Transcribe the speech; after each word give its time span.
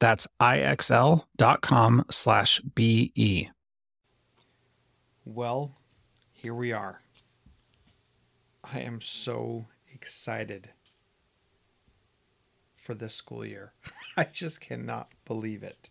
That's 0.00 0.28
ixl.com 0.40 2.04
slash 2.10 2.60
BE. 2.60 3.50
Well, 5.24 5.72
here 6.32 6.54
we 6.54 6.72
are. 6.72 7.00
I 8.64 8.80
am 8.80 9.00
so 9.00 9.66
excited 9.92 10.70
for 12.76 12.94
this 12.94 13.14
school 13.14 13.44
year. 13.44 13.72
I 14.16 14.24
just 14.24 14.60
cannot 14.60 15.10
believe 15.24 15.62
it 15.62 15.90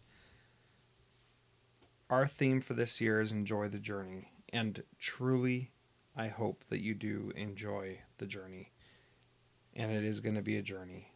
our 2.10 2.28
theme 2.28 2.62
for 2.62 2.74
this 2.74 3.02
year 3.02 3.20
is 3.22 3.32
enjoy 3.32 3.68
the 3.68 3.80
journey. 3.80 4.32
And 4.54 4.84
truly, 4.98 5.72
I 6.16 6.28
hope 6.28 6.64
that 6.70 6.82
you 6.82 6.94
do 6.94 7.32
enjoy 7.36 8.02
the 8.18 8.26
journey. 8.26 8.72
And 9.76 9.92
it 9.92 10.04
is 10.04 10.20
going 10.20 10.36
to 10.36 10.42
be 10.42 10.58
a 10.58 10.62
journey. 10.62 11.14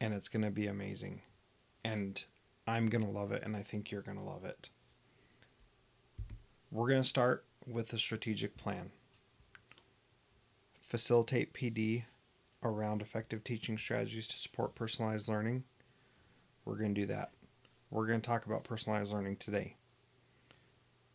And 0.00 0.12
it's 0.12 0.28
going 0.28 0.42
to 0.42 0.50
be 0.50 0.66
amazing. 0.66 1.22
And 1.84 2.22
I'm 2.66 2.86
going 2.86 3.04
to 3.04 3.10
love 3.10 3.32
it. 3.32 3.42
And 3.44 3.56
I 3.56 3.62
think 3.62 3.90
you're 3.90 4.02
going 4.02 4.18
to 4.18 4.24
love 4.24 4.44
it. 4.44 4.70
We're 6.70 6.88
going 6.88 7.02
to 7.02 7.08
start 7.08 7.44
with 7.66 7.92
a 7.92 7.98
strategic 7.98 8.56
plan. 8.56 8.90
Facilitate 10.80 11.54
PD 11.54 12.04
around 12.62 13.02
effective 13.02 13.44
teaching 13.44 13.78
strategies 13.78 14.26
to 14.28 14.36
support 14.36 14.74
personalized 14.74 15.28
learning. 15.28 15.64
We're 16.64 16.76
going 16.76 16.94
to 16.94 17.00
do 17.02 17.06
that. 17.08 17.30
We're 17.90 18.06
going 18.06 18.20
to 18.20 18.26
talk 18.26 18.46
about 18.46 18.64
personalized 18.64 19.12
learning 19.12 19.36
today 19.36 19.76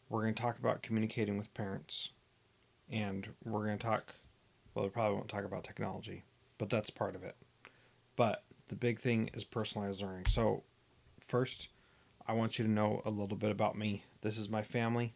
we're 0.09 0.23
going 0.23 0.33
to 0.33 0.41
talk 0.41 0.57
about 0.57 0.81
communicating 0.81 1.37
with 1.37 1.53
parents 1.53 2.09
and 2.91 3.29
we're 3.45 3.65
going 3.65 3.77
to 3.77 3.85
talk 3.85 4.15
well 4.73 4.85
we 4.85 4.89
probably 4.89 5.15
won't 5.15 5.29
talk 5.29 5.45
about 5.45 5.63
technology 5.63 6.23
but 6.57 6.69
that's 6.69 6.89
part 6.89 7.15
of 7.15 7.23
it 7.23 7.35
but 8.15 8.43
the 8.67 8.75
big 8.75 8.99
thing 8.99 9.29
is 9.33 9.43
personalized 9.43 10.01
learning 10.01 10.25
so 10.25 10.63
first 11.29 11.69
i 12.27 12.33
want 12.33 12.57
you 12.57 12.65
to 12.65 12.71
know 12.71 13.01
a 13.05 13.09
little 13.09 13.37
bit 13.37 13.51
about 13.51 13.77
me 13.77 14.03
this 14.21 14.37
is 14.37 14.49
my 14.49 14.63
family 14.63 15.13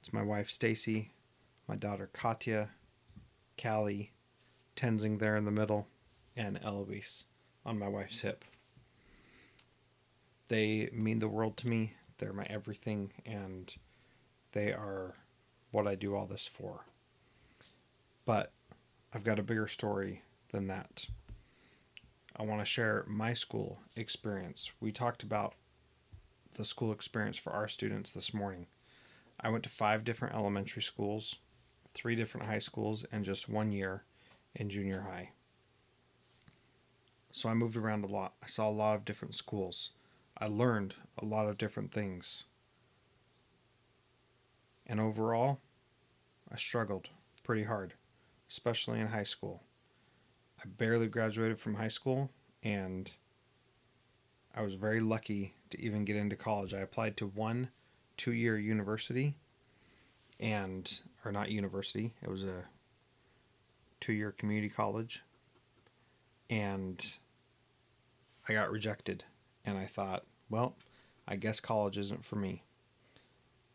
it's 0.00 0.12
my 0.12 0.22
wife 0.22 0.50
stacy 0.50 1.12
my 1.68 1.76
daughter 1.76 2.08
katya 2.12 2.68
callie 3.60 4.12
tenzing 4.76 5.18
there 5.18 5.36
in 5.36 5.44
the 5.44 5.50
middle 5.50 5.86
and 6.36 6.58
eloise 6.64 7.24
on 7.64 7.78
my 7.78 7.88
wife's 7.88 8.20
hip 8.20 8.44
they 10.48 10.88
mean 10.92 11.18
the 11.18 11.28
world 11.28 11.56
to 11.56 11.68
me 11.68 11.92
they're 12.18 12.32
my 12.32 12.46
everything 12.48 13.12
and 13.24 13.76
they 14.52 14.72
are 14.72 15.14
what 15.70 15.86
I 15.86 15.94
do 15.94 16.14
all 16.16 16.24
this 16.24 16.46
for. 16.46 16.86
But 18.24 18.52
I've 19.12 19.24
got 19.24 19.38
a 19.38 19.42
bigger 19.42 19.66
story 19.66 20.22
than 20.50 20.68
that. 20.68 21.06
I 22.38 22.42
want 22.42 22.60
to 22.60 22.66
share 22.66 23.04
my 23.08 23.32
school 23.32 23.80
experience. 23.96 24.70
We 24.78 24.92
talked 24.92 25.22
about 25.22 25.54
the 26.56 26.64
school 26.64 26.92
experience 26.92 27.38
for 27.38 27.52
our 27.52 27.66
students 27.66 28.10
this 28.10 28.34
morning. 28.34 28.66
I 29.40 29.48
went 29.48 29.64
to 29.64 29.70
five 29.70 30.04
different 30.04 30.34
elementary 30.34 30.82
schools, 30.82 31.36
three 31.94 32.14
different 32.14 32.46
high 32.46 32.58
schools, 32.58 33.06
and 33.10 33.24
just 33.24 33.48
one 33.48 33.72
year 33.72 34.04
in 34.54 34.68
junior 34.68 35.06
high. 35.10 35.30
So 37.32 37.48
I 37.48 37.54
moved 37.54 37.76
around 37.76 38.04
a 38.04 38.12
lot. 38.12 38.34
I 38.42 38.48
saw 38.48 38.68
a 38.68 38.70
lot 38.70 38.96
of 38.96 39.04
different 39.06 39.34
schools. 39.34 39.90
I 40.36 40.46
learned 40.46 40.94
a 41.18 41.24
lot 41.24 41.48
of 41.48 41.56
different 41.56 41.90
things. 41.90 42.44
And 44.86 45.00
overall, 45.00 45.60
I 46.52 46.56
struggled 46.56 47.08
pretty 47.44 47.64
hard, 47.64 47.94
especially 48.50 49.00
in 49.00 49.08
high 49.08 49.24
school. 49.24 49.62
I 50.66 50.68
barely 50.76 51.06
graduated 51.06 51.58
from 51.58 51.74
high 51.74 51.88
school 51.88 52.30
and 52.62 53.10
I 54.54 54.62
was 54.62 54.74
very 54.74 54.98
lucky 55.00 55.54
to 55.70 55.80
even 55.80 56.04
get 56.04 56.16
into 56.16 56.34
college. 56.34 56.74
I 56.74 56.80
applied 56.80 57.16
to 57.18 57.26
one 57.26 57.68
two 58.16 58.32
year 58.32 58.58
university 58.58 59.36
and, 60.40 61.00
or 61.24 61.30
not 61.30 61.50
university, 61.50 62.14
it 62.22 62.28
was 62.28 62.42
a 62.42 62.64
two 64.00 64.12
year 64.12 64.32
community 64.32 64.68
college. 64.68 65.22
And 66.50 67.04
I 68.48 68.52
got 68.52 68.70
rejected. 68.70 69.24
And 69.64 69.78
I 69.78 69.84
thought, 69.86 70.24
well, 70.50 70.76
I 71.28 71.36
guess 71.36 71.60
college 71.60 71.96
isn't 71.98 72.24
for 72.24 72.36
me. 72.36 72.64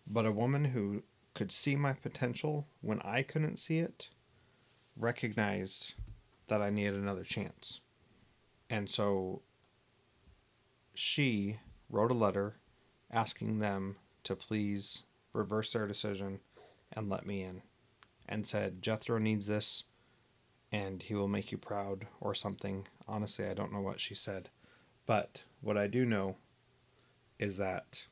But 0.06 0.25
a 0.25 0.31
woman 0.31 0.66
who 0.66 1.03
could 1.34 1.52
see 1.52 1.75
my 1.75 1.94
potential 1.94 2.68
when 2.81 3.02
I 3.02 3.23
couldn't 3.23 3.59
see 3.59 3.79
it 3.79 4.09
recognized 4.97 5.94
that 6.51 6.62
I 6.62 6.69
needed 6.69 6.95
another 6.95 7.23
chance. 7.23 7.79
And 8.69 8.89
so 8.89 9.41
she 10.94 11.59
wrote 11.89 12.12
a 12.12 12.13
letter 12.13 12.56
asking 13.09 13.59
them 13.59 13.95
to 14.25 14.35
please 14.35 15.03
reverse 15.31 15.72
their 15.72 15.88
decision 15.88 16.41
and 16.91 17.09
let 17.09 17.25
me 17.25 17.41
in 17.41 17.61
and 18.28 18.45
said 18.45 18.81
Jethro 18.81 19.17
needs 19.17 19.47
this 19.47 19.85
and 20.73 21.03
he 21.03 21.16
will 21.16 21.29
make 21.29 21.53
you 21.53 21.57
proud 21.57 22.07
or 22.19 22.35
something. 22.35 22.85
Honestly, 23.07 23.45
I 23.45 23.53
don't 23.53 23.72
know 23.72 23.79
what 23.79 24.01
she 24.01 24.13
said. 24.13 24.50
But 25.06 25.44
what 25.61 25.78
I 25.78 25.88
do 25.88 26.06
know 26.06 26.35
is 27.40 27.56
that 27.56 28.07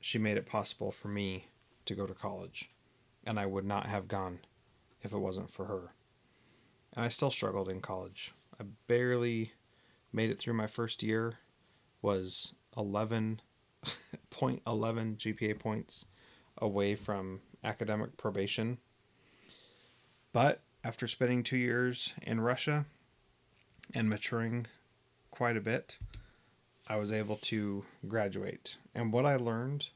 she 0.00 0.18
made 0.18 0.36
it 0.36 0.44
possible 0.44 0.92
for 0.92 1.08
me 1.08 1.46
to 1.86 1.94
go 1.94 2.06
to 2.06 2.12
college, 2.12 2.70
and 3.24 3.40
I 3.40 3.46
would 3.46 3.64
not 3.64 3.86
have 3.86 4.06
gone 4.06 4.40
if 5.00 5.14
it 5.14 5.18
wasn't 5.18 5.50
for 5.50 5.64
her. 5.64 5.94
And 6.94 7.04
I 7.04 7.08
still 7.08 7.30
struggled 7.30 7.68
in 7.68 7.80
college. 7.80 8.32
I 8.60 8.64
barely 8.86 9.52
made 10.12 10.30
it 10.30 10.38
through 10.38 10.54
my 10.54 10.66
first 10.66 11.02
year, 11.02 11.38
was 12.02 12.54
11.11 12.76 13.40
GPA 14.64 15.58
points 15.58 16.04
away 16.58 16.94
from 16.94 17.40
academic 17.64 18.16
probation. 18.16 18.78
But 20.32 20.60
after 20.84 21.06
spending 21.06 21.42
two 21.42 21.56
years 21.56 22.12
in 22.22 22.40
Russia 22.40 22.86
and 23.94 24.08
maturing 24.08 24.66
quite 25.30 25.56
a 25.56 25.60
bit, 25.60 25.98
I 26.88 26.96
was 26.96 27.12
able 27.12 27.36
to 27.36 27.84
graduate. 28.06 28.76
And 28.94 29.12
what 29.12 29.24
I 29.24 29.36
learned 29.36 29.88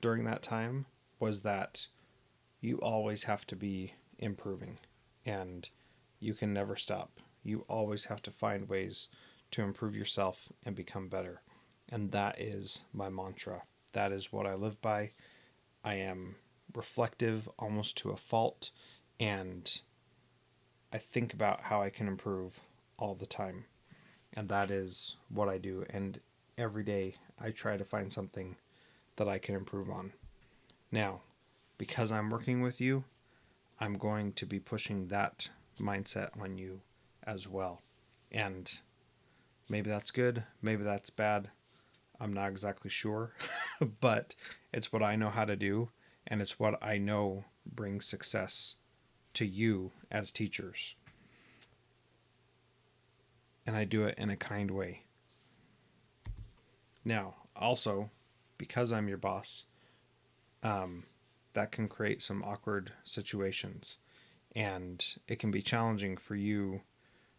during 0.00 0.24
that 0.24 0.42
time 0.42 0.86
was 1.18 1.42
that 1.42 1.86
you 2.60 2.76
always 2.78 3.24
have 3.24 3.46
to 3.46 3.56
be 3.56 3.94
improving 4.18 4.78
and 5.24 5.68
you 6.24 6.34
can 6.34 6.52
never 6.52 6.76
stop. 6.76 7.20
You 7.42 7.64
always 7.68 8.06
have 8.06 8.22
to 8.22 8.30
find 8.30 8.68
ways 8.68 9.08
to 9.52 9.62
improve 9.62 9.94
yourself 9.94 10.48
and 10.64 10.74
become 10.74 11.08
better. 11.08 11.42
And 11.88 12.10
that 12.12 12.40
is 12.40 12.82
my 12.92 13.08
mantra 13.08 13.62
that 13.94 14.12
is 14.12 14.32
what 14.32 14.46
I 14.46 14.54
live 14.54 14.80
by. 14.82 15.12
I 15.82 15.94
am 15.94 16.36
reflective 16.74 17.48
almost 17.58 17.96
to 17.98 18.10
a 18.10 18.16
fault, 18.16 18.70
and 19.18 19.80
I 20.92 20.98
think 20.98 21.32
about 21.32 21.62
how 21.62 21.80
I 21.80 21.90
can 21.90 22.06
improve 22.06 22.60
all 22.98 23.14
the 23.14 23.26
time. 23.26 23.64
And 24.34 24.48
that 24.48 24.70
is 24.70 25.16
what 25.28 25.48
I 25.48 25.58
do. 25.58 25.86
And 25.88 26.20
every 26.58 26.82
day 26.82 27.14
I 27.40 27.50
try 27.50 27.76
to 27.76 27.84
find 27.84 28.12
something 28.12 28.56
that 29.16 29.28
I 29.28 29.38
can 29.38 29.54
improve 29.54 29.88
on. 29.88 30.12
Now, 30.90 31.22
because 31.78 32.10
I'm 32.10 32.30
working 32.30 32.60
with 32.60 32.80
you, 32.80 33.04
I'm 33.78 33.96
going 33.96 34.32
to 34.34 34.46
be 34.46 34.58
pushing 34.58 35.08
that 35.08 35.48
mindset 35.80 36.30
on 36.40 36.58
you 36.58 36.80
as 37.26 37.48
well. 37.48 37.82
And 38.30 38.70
maybe 39.68 39.90
that's 39.90 40.10
good, 40.10 40.44
maybe 40.62 40.84
that's 40.84 41.10
bad. 41.10 41.50
I'm 42.20 42.32
not 42.32 42.50
exactly 42.50 42.90
sure, 42.90 43.34
but 44.00 44.34
it's 44.72 44.92
what 44.92 45.02
I 45.02 45.16
know 45.16 45.30
how 45.30 45.44
to 45.44 45.56
do, 45.56 45.90
and 46.26 46.40
it's 46.40 46.58
what 46.58 46.82
I 46.82 46.98
know 46.98 47.44
brings 47.66 48.06
success 48.06 48.76
to 49.34 49.44
you 49.44 49.92
as 50.10 50.30
teachers. 50.30 50.94
And 53.66 53.76
I 53.76 53.84
do 53.84 54.04
it 54.04 54.16
in 54.18 54.30
a 54.30 54.36
kind 54.36 54.70
way. 54.70 55.02
Now, 57.04 57.34
also, 57.56 58.10
because 58.58 58.92
I'm 58.92 59.08
your 59.08 59.18
boss, 59.18 59.64
um, 60.62 61.04
that 61.54 61.72
can 61.72 61.88
create 61.88 62.22
some 62.22 62.42
awkward 62.42 62.92
situations. 63.04 63.98
And 64.54 65.04
it 65.26 65.38
can 65.38 65.50
be 65.50 65.62
challenging 65.62 66.16
for 66.16 66.34
you 66.34 66.82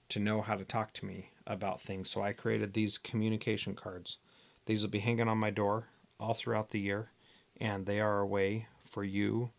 to 0.10 0.20
know 0.20 0.42
how 0.42 0.56
to 0.56 0.66
talk 0.66 0.94
to 0.94 1.06
me 1.06 1.32
about 1.48 1.82
things. 1.82 2.10
So 2.10 2.22
I 2.22 2.34
created 2.34 2.74
these 2.74 2.98
communication 2.98 3.76
cards. 3.76 4.18
These 4.66 4.82
will 4.82 4.90
be 4.90 5.00
hanging 5.00 5.28
on 5.28 5.38
my 5.38 5.50
door 5.50 5.88
all 6.20 6.34
throughout 6.34 6.72
the 6.72 6.80
year, 6.80 7.12
and 7.60 7.86
they 7.86 8.00
are 8.00 8.20
a 8.20 8.28
way 8.28 8.68
for 8.84 9.04
you 9.04 9.52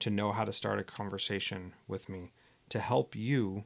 to 0.00 0.10
know 0.10 0.32
how 0.32 0.44
to 0.44 0.52
start 0.52 0.78
a 0.78 0.84
conversation 0.84 1.72
with 1.86 2.08
me, 2.08 2.32
to 2.68 2.80
help 2.80 3.16
you 3.16 3.64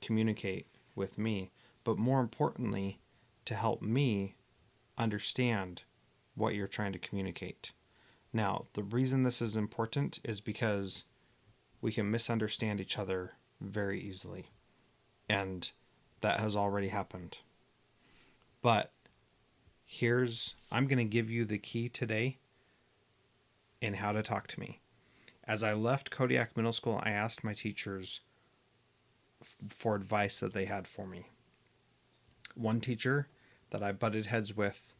communicate 0.00 0.66
with 0.94 1.18
me, 1.18 1.50
but 1.84 1.98
more 1.98 2.20
importantly, 2.20 3.00
to 3.44 3.54
help 3.54 3.82
me 3.82 4.36
understand 4.98 5.82
what 6.34 6.54
you're 6.54 6.66
trying 6.66 6.92
to 6.92 6.98
communicate. 6.98 7.72
Now, 8.32 8.66
the 8.74 8.82
reason 8.82 9.22
this 9.22 9.40
is 9.40 9.56
important 9.56 10.18
is 10.24 10.40
because 10.40 11.04
we 11.84 11.92
can 11.92 12.10
misunderstand 12.10 12.80
each 12.80 12.98
other 12.98 13.32
very 13.60 14.00
easily. 14.00 14.46
And 15.28 15.70
that 16.22 16.40
has 16.40 16.56
already 16.56 16.88
happened. 16.88 17.36
But 18.62 18.90
here's 19.84 20.54
I'm 20.72 20.86
going 20.86 20.96
to 20.96 21.04
give 21.04 21.28
you 21.28 21.44
the 21.44 21.58
key 21.58 21.90
today 21.90 22.38
in 23.82 23.94
how 23.94 24.12
to 24.12 24.22
talk 24.22 24.46
to 24.46 24.60
me. 24.60 24.80
As 25.46 25.62
I 25.62 25.74
left 25.74 26.10
Kodiak 26.10 26.56
Middle 26.56 26.72
School, 26.72 27.02
I 27.04 27.10
asked 27.10 27.44
my 27.44 27.52
teachers 27.52 28.20
f- 29.42 29.56
for 29.68 29.94
advice 29.94 30.40
that 30.40 30.54
they 30.54 30.64
had 30.64 30.88
for 30.88 31.06
me. 31.06 31.26
One 32.54 32.80
teacher 32.80 33.28
that 33.68 33.82
I 33.82 33.92
butted 33.92 34.24
heads 34.24 34.56
with 34.56 34.94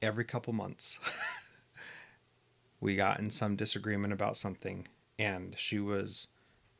every 0.00 0.24
couple 0.24 0.52
months. 0.52 1.00
we 2.80 2.94
got 2.94 3.18
in 3.18 3.30
some 3.30 3.56
disagreement 3.56 4.12
about 4.12 4.36
something, 4.36 4.86
and 5.22 5.54
she 5.56 5.78
was 5.78 6.26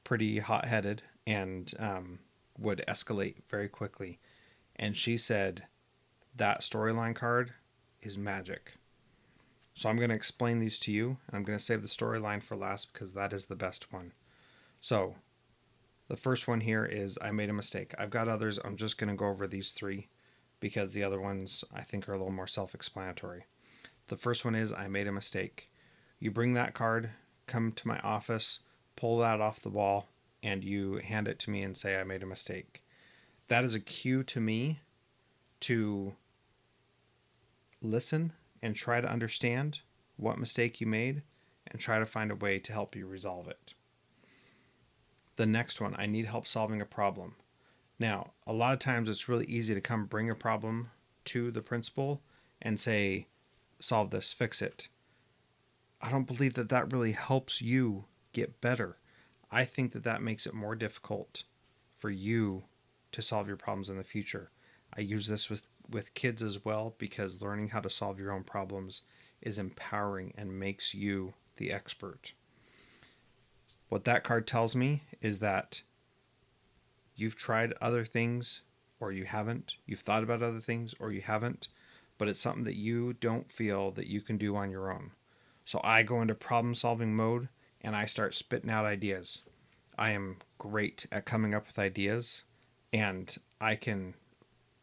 pretty 0.02 0.40
hot 0.40 0.66
headed 0.66 1.02
and 1.28 1.72
um, 1.78 2.18
would 2.58 2.84
escalate 2.88 3.36
very 3.48 3.68
quickly. 3.68 4.18
And 4.74 4.96
she 4.96 5.16
said, 5.16 5.64
That 6.34 6.60
storyline 6.60 7.14
card 7.14 7.52
is 8.00 8.18
magic. 8.18 8.74
So 9.74 9.88
I'm 9.88 9.96
going 9.96 10.08
to 10.08 10.16
explain 10.16 10.58
these 10.58 10.80
to 10.80 10.92
you. 10.92 11.18
I'm 11.32 11.44
going 11.44 11.56
to 11.56 11.64
save 11.64 11.82
the 11.82 11.88
storyline 11.88 12.42
for 12.42 12.56
last 12.56 12.92
because 12.92 13.12
that 13.12 13.32
is 13.32 13.46
the 13.46 13.54
best 13.54 13.92
one. 13.92 14.12
So 14.80 15.14
the 16.08 16.16
first 16.16 16.48
one 16.48 16.60
here 16.60 16.84
is 16.84 17.16
I 17.22 17.30
made 17.30 17.48
a 17.48 17.54
mistake. 17.54 17.94
I've 17.96 18.10
got 18.10 18.28
others. 18.28 18.58
I'm 18.64 18.76
just 18.76 18.98
going 18.98 19.08
to 19.08 19.16
go 19.16 19.28
over 19.28 19.46
these 19.46 19.70
three 19.70 20.08
because 20.58 20.92
the 20.92 21.04
other 21.04 21.20
ones 21.20 21.64
I 21.72 21.82
think 21.82 22.08
are 22.08 22.12
a 22.12 22.18
little 22.18 22.32
more 22.32 22.48
self 22.48 22.74
explanatory. 22.74 23.44
The 24.08 24.16
first 24.16 24.44
one 24.44 24.56
is 24.56 24.72
I 24.72 24.88
made 24.88 25.06
a 25.06 25.12
mistake. 25.12 25.70
You 26.18 26.32
bring 26.32 26.54
that 26.54 26.74
card, 26.74 27.10
come 27.46 27.72
to 27.72 27.88
my 27.88 27.98
office, 28.00 28.60
pull 28.96 29.18
that 29.18 29.40
off 29.40 29.60
the 29.60 29.68
wall, 29.68 30.08
and 30.42 30.64
you 30.64 30.96
hand 30.96 31.28
it 31.28 31.38
to 31.40 31.50
me 31.50 31.62
and 31.62 31.76
say, 31.76 31.98
I 31.98 32.04
made 32.04 32.22
a 32.22 32.26
mistake. 32.26 32.82
That 33.48 33.64
is 33.64 33.74
a 33.74 33.80
cue 33.80 34.22
to 34.24 34.40
me 34.40 34.80
to 35.60 36.14
listen 37.80 38.32
and 38.62 38.74
try 38.74 39.00
to 39.00 39.10
understand 39.10 39.80
what 40.16 40.38
mistake 40.38 40.80
you 40.80 40.86
made 40.86 41.22
and 41.66 41.80
try 41.80 41.98
to 41.98 42.06
find 42.06 42.30
a 42.30 42.36
way 42.36 42.58
to 42.58 42.72
help 42.72 42.94
you 42.94 43.06
resolve 43.06 43.48
it. 43.48 43.74
The 45.36 45.46
next 45.46 45.80
one, 45.80 45.94
I 45.98 46.06
need 46.06 46.26
help 46.26 46.46
solving 46.46 46.80
a 46.80 46.86
problem. 46.86 47.34
Now, 47.98 48.32
a 48.46 48.52
lot 48.52 48.72
of 48.72 48.78
times 48.78 49.08
it's 49.08 49.28
really 49.28 49.46
easy 49.46 49.74
to 49.74 49.80
come 49.80 50.06
bring 50.06 50.28
a 50.28 50.34
problem 50.34 50.90
to 51.26 51.50
the 51.50 51.62
principal 51.62 52.20
and 52.60 52.78
say, 52.80 53.26
solve 53.80 54.10
this, 54.10 54.32
fix 54.32 54.60
it. 54.60 54.88
I 56.02 56.10
don't 56.10 56.26
believe 56.26 56.54
that 56.54 56.68
that 56.70 56.92
really 56.92 57.12
helps 57.12 57.62
you 57.62 58.06
get 58.32 58.60
better. 58.60 58.98
I 59.50 59.64
think 59.64 59.92
that 59.92 60.04
that 60.04 60.22
makes 60.22 60.46
it 60.46 60.54
more 60.54 60.74
difficult 60.74 61.44
for 61.98 62.10
you 62.10 62.64
to 63.12 63.22
solve 63.22 63.46
your 63.46 63.56
problems 63.56 63.88
in 63.88 63.98
the 63.98 64.04
future. 64.04 64.50
I 64.96 65.02
use 65.02 65.28
this 65.28 65.48
with, 65.48 65.68
with 65.88 66.14
kids 66.14 66.42
as 66.42 66.64
well 66.64 66.94
because 66.98 67.40
learning 67.40 67.68
how 67.68 67.80
to 67.80 67.90
solve 67.90 68.18
your 68.18 68.32
own 68.32 68.42
problems 68.42 69.02
is 69.40 69.58
empowering 69.58 70.32
and 70.36 70.58
makes 70.58 70.92
you 70.92 71.34
the 71.56 71.70
expert. 71.70 72.32
What 73.88 74.04
that 74.04 74.24
card 74.24 74.46
tells 74.46 74.74
me 74.74 75.02
is 75.20 75.38
that 75.38 75.82
you've 77.14 77.36
tried 77.36 77.74
other 77.80 78.04
things 78.04 78.62
or 78.98 79.12
you 79.12 79.24
haven't. 79.24 79.74
You've 79.86 80.00
thought 80.00 80.22
about 80.22 80.42
other 80.42 80.60
things 80.60 80.94
or 80.98 81.12
you 81.12 81.20
haven't, 81.20 81.68
but 82.18 82.28
it's 82.28 82.40
something 82.40 82.64
that 82.64 82.76
you 82.76 83.12
don't 83.12 83.50
feel 83.50 83.90
that 83.92 84.06
you 84.06 84.20
can 84.20 84.38
do 84.38 84.56
on 84.56 84.70
your 84.70 84.90
own. 84.90 85.12
So 85.64 85.80
I 85.82 86.02
go 86.02 86.20
into 86.20 86.34
problem 86.34 86.74
solving 86.74 87.14
mode 87.14 87.48
and 87.80 87.94
I 87.96 88.06
start 88.06 88.34
spitting 88.34 88.70
out 88.70 88.84
ideas. 88.84 89.42
I 89.98 90.10
am 90.10 90.36
great 90.58 91.06
at 91.12 91.24
coming 91.24 91.54
up 91.54 91.66
with 91.66 91.78
ideas 91.78 92.42
and 92.92 93.34
I 93.60 93.76
can 93.76 94.14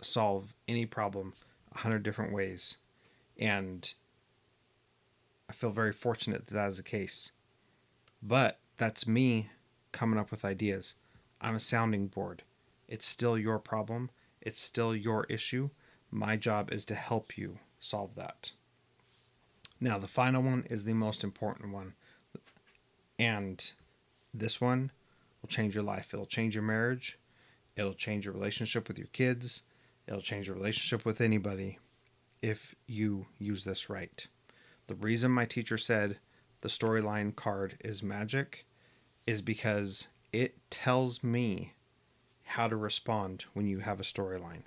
solve 0.02 0.54
any 0.68 0.86
problem 0.86 1.34
a 1.74 1.80
hundred 1.80 2.04
different 2.04 2.34
ways. 2.34 2.78
And 3.38 3.92
I 5.50 5.54
feel 5.54 5.72
very 5.72 5.94
fortunate 5.94 6.48
that 6.48 6.54
that 6.54 6.70
is 6.70 6.78
the 6.78 6.84
case. 6.84 7.32
But 8.22 8.60
that's 8.78 9.08
me 9.08 9.50
coming 9.92 10.20
up 10.20 10.32
with 10.32 10.46
ideas. 10.46 10.96
I'm 11.42 11.56
a 11.56 11.60
sounding 11.60 12.08
board. 12.08 12.44
It's 12.88 13.08
still 13.08 13.38
your 13.38 13.60
problem, 13.60 14.10
it's 14.42 14.62
still 14.62 14.96
your 14.96 15.26
issue. 15.26 15.70
My 16.12 16.38
job 16.38 16.72
is 16.72 16.86
to 16.86 16.96
help 16.96 17.38
you 17.38 17.60
solve 17.80 18.16
that. 18.16 18.52
Now, 19.82 19.98
the 19.98 20.08
final 20.08 20.42
one 20.42 20.66
is 20.70 20.84
the 20.84 20.94
most 20.94 21.24
important 21.24 21.74
one. 21.74 21.94
And 23.18 23.72
this 24.34 24.60
one 24.60 24.92
will 25.42 25.50
change 25.50 25.76
your 25.76 25.84
life. 25.84 26.14
It'll 26.14 26.26
change 26.26 26.56
your 26.56 26.64
marriage. 26.64 27.18
It'll 27.76 27.94
change 27.94 28.26
your 28.26 28.34
relationship 28.34 28.88
with 28.88 28.98
your 28.98 29.08
kids. 29.08 29.64
It'll 30.08 30.22
change 30.22 30.48
your 30.48 30.56
relationship 30.56 31.06
with 31.06 31.22
anybody 31.22 31.80
if 32.42 32.76
you 32.88 33.28
use 33.38 33.64
this 33.64 33.90
right. 33.90 34.28
The 34.88 34.96
reason 34.96 35.32
my 35.32 35.46
teacher 35.46 35.78
said 35.78 36.18
the 36.62 36.70
storyline 36.70 37.36
card 37.36 37.78
is 37.84 38.04
magic 38.04 38.66
is 39.26 39.42
because 39.42 40.08
it 40.34 40.58
tells 40.70 41.24
me 41.24 41.74
how 42.44 42.68
to 42.68 42.76
respond 42.76 43.46
when 43.54 43.68
you 43.68 43.80
have 43.80 44.00
a 44.00 44.04
storyline. 44.04 44.64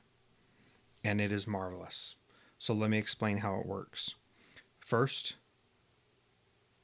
And 1.04 1.20
it 1.20 1.32
is 1.32 1.46
marvelous. 1.46 2.14
So 2.58 2.72
let 2.72 2.90
me 2.90 2.98
explain 2.98 3.38
how 3.38 3.58
it 3.58 3.66
works. 3.66 4.14
First, 4.84 5.36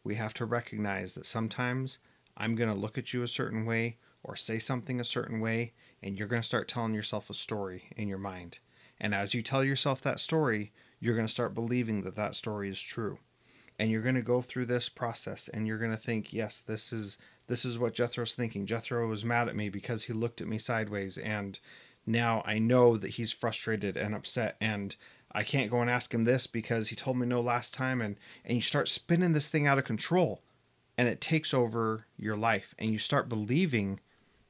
we 0.05 0.15
have 0.15 0.33
to 0.35 0.45
recognize 0.45 1.13
that 1.13 1.27
sometimes 1.27 1.99
I'm 2.37 2.55
going 2.55 2.71
to 2.71 2.75
look 2.75 2.97
at 2.97 3.13
you 3.13 3.23
a 3.23 3.29
certain 3.29 3.67
way 3.67 3.99
or 4.23 4.37
say 4.37 4.59
something 4.59 5.01
a 5.01 5.05
certain 5.05 5.41
way, 5.41 5.73
and 6.03 6.17
you're 6.17 6.29
going 6.29 6.43
to 6.43 6.49
start 6.49 6.69
telling 6.69 6.95
yourself 6.95 7.29
a 7.29 7.35
story 7.35 7.91
in 7.97 8.09
your 8.09 8.19
mind. 8.19 8.59
And 9.01 9.15
as 9.15 9.35
you 9.35 9.43
tell 9.43 9.65
yourself 9.65 10.01
that 10.03 10.21
story, 10.21 10.73
you're 11.01 11.15
going 11.15 11.27
to 11.27 11.33
start 11.33 11.55
believing 11.55 12.03
that 12.03 12.17
that 12.17 12.35
story 12.35 12.69
is 12.69 12.81
true. 12.81 13.19
And 13.79 13.91
you're 13.91 14.03
going 14.03 14.15
to 14.15 14.23
go 14.23 14.43
through 14.43 14.67
this 14.67 14.89
process 14.89 15.49
and 15.49 15.67
you're 15.67 15.79
going 15.79 15.93
to 15.93 15.97
think, 15.97 16.33
yes, 16.33 16.59
this 16.59 16.93
is 16.93 17.19
this 17.47 17.65
is 17.65 17.79
what 17.79 17.95
Jethro's 17.95 18.35
thinking. 18.35 18.67
Jethro 18.67 19.09
was 19.09 19.25
mad 19.25 19.49
at 19.49 19.57
me 19.57 19.71
because 19.71 20.05
he 20.05 20.13
looked 20.13 20.41
at 20.41 20.49
me 20.49 20.59
sideways, 20.59 21.17
and 21.17 21.59
now 22.07 22.43
I 22.45 22.59
know 22.59 22.97
that 22.97 23.13
he's 23.13 23.33
frustrated 23.33 23.97
and 23.97 24.15
upset, 24.15 24.57
and 24.61 24.95
I 25.33 25.43
can't 25.43 25.71
go 25.71 25.81
and 25.81 25.91
ask 25.91 26.13
him 26.15 26.25
this 26.25 26.47
because 26.47 26.89
he 26.89 26.97
told 26.97 27.19
me 27.19 27.27
no 27.27 27.41
last 27.41 27.75
time, 27.75 28.01
and 28.01 28.17
and 28.45 28.57
you 28.57 28.63
start 28.63 28.89
spinning 28.89 29.33
this 29.33 29.49
thing 29.49 29.67
out 29.67 29.79
of 29.79 29.85
control, 29.85 30.43
and 30.97 31.09
it 31.09 31.21
takes 31.21 31.53
over 31.53 32.07
your 32.17 32.37
life, 32.37 32.75
and 32.79 32.91
you 32.91 32.99
start 32.99 33.29
believing 33.29 34.01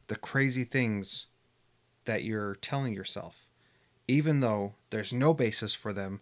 the 0.07 0.17
crazy 0.17 0.65
things 0.65 1.27
that 2.07 2.25
you're 2.25 2.55
telling 2.55 2.95
yourself, 2.95 3.49
even 4.07 4.41
though 4.41 4.75
there's 4.91 5.13
no 5.13 5.35
basis 5.35 5.75
for 5.75 5.93
them, 5.93 6.21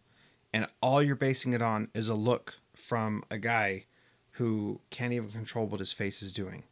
And 0.56 0.66
all 0.80 1.02
you're 1.02 1.16
basing 1.16 1.52
it 1.52 1.60
on 1.60 1.88
is 1.92 2.08
a 2.08 2.14
look 2.14 2.54
from 2.74 3.22
a 3.30 3.36
guy 3.36 3.84
who 4.32 4.80
can't 4.88 5.12
even 5.12 5.30
control 5.30 5.66
what 5.66 5.80
his 5.80 5.92
face 5.92 6.22
is 6.22 6.32
doing. 6.32 6.64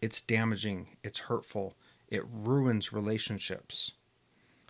It's 0.00 0.20
damaging, 0.20 0.96
it's 1.02 1.18
hurtful, 1.18 1.74
it 2.06 2.22
ruins 2.30 2.92
relationships. 2.92 3.90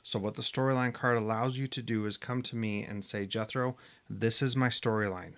So, 0.08 0.20
what 0.20 0.34
the 0.34 0.42
storyline 0.42 0.94
card 0.94 1.16
allows 1.18 1.58
you 1.58 1.66
to 1.66 1.82
do 1.82 2.06
is 2.06 2.16
come 2.16 2.40
to 2.42 2.54
me 2.54 2.84
and 2.84 3.04
say, 3.04 3.26
Jethro, 3.26 3.76
this 4.08 4.40
is 4.40 4.54
my 4.54 4.68
storyline. 4.68 5.32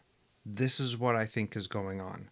This 0.45 0.79
is 0.79 0.95
what 0.95 1.17
I 1.17 1.25
think 1.25 1.57
is 1.57 1.67
going 1.67 2.03
on. 2.03 2.29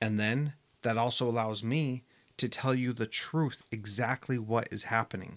And 0.00 0.18
then 0.18 0.54
that 0.80 0.96
also 0.96 1.28
allows 1.28 1.62
me 1.62 2.04
to 2.38 2.48
tell 2.48 2.74
you 2.74 2.94
the 2.94 3.04
truth, 3.04 3.62
exactly 3.70 4.38
what 4.38 4.68
is 4.70 4.84
happening. 4.84 5.36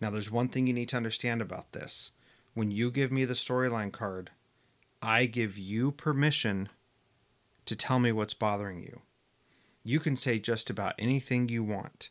Now, 0.00 0.08
there's 0.08 0.30
one 0.30 0.48
thing 0.48 0.66
you 0.66 0.72
need 0.72 0.88
to 0.88 0.96
understand 0.96 1.42
about 1.42 1.72
this. 1.72 2.12
When 2.54 2.70
you 2.70 2.90
give 2.90 3.12
me 3.12 3.26
the 3.26 3.34
storyline 3.34 3.92
card, 3.92 4.30
I 5.02 5.26
give 5.26 5.58
you 5.58 5.92
permission 5.92 6.70
to 7.66 7.76
tell 7.76 7.98
me 7.98 8.10
what's 8.10 8.32
bothering 8.32 8.80
you. 8.80 9.02
You 9.84 10.00
can 10.00 10.16
say 10.16 10.38
just 10.38 10.70
about 10.70 10.94
anything 10.98 11.50
you 11.50 11.62
want. 11.62 12.08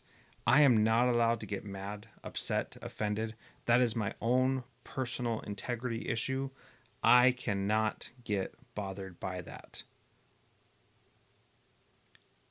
I 0.48 0.62
am 0.62 0.82
not 0.82 1.10
allowed 1.10 1.42
to 1.42 1.46
get 1.46 1.66
mad, 1.66 2.08
upset, 2.24 2.77
offended. 2.82 3.36
That 3.66 3.82
is 3.82 3.98
my 3.98 4.13
own 4.22 4.63
personal 4.86 5.42
integrity 5.42 6.08
issue. 6.08 6.51
I 7.04 7.32
cannot 7.32 8.12
get 8.24 8.56
bothered 8.74 9.20
by 9.20 9.42
that. 9.42 9.84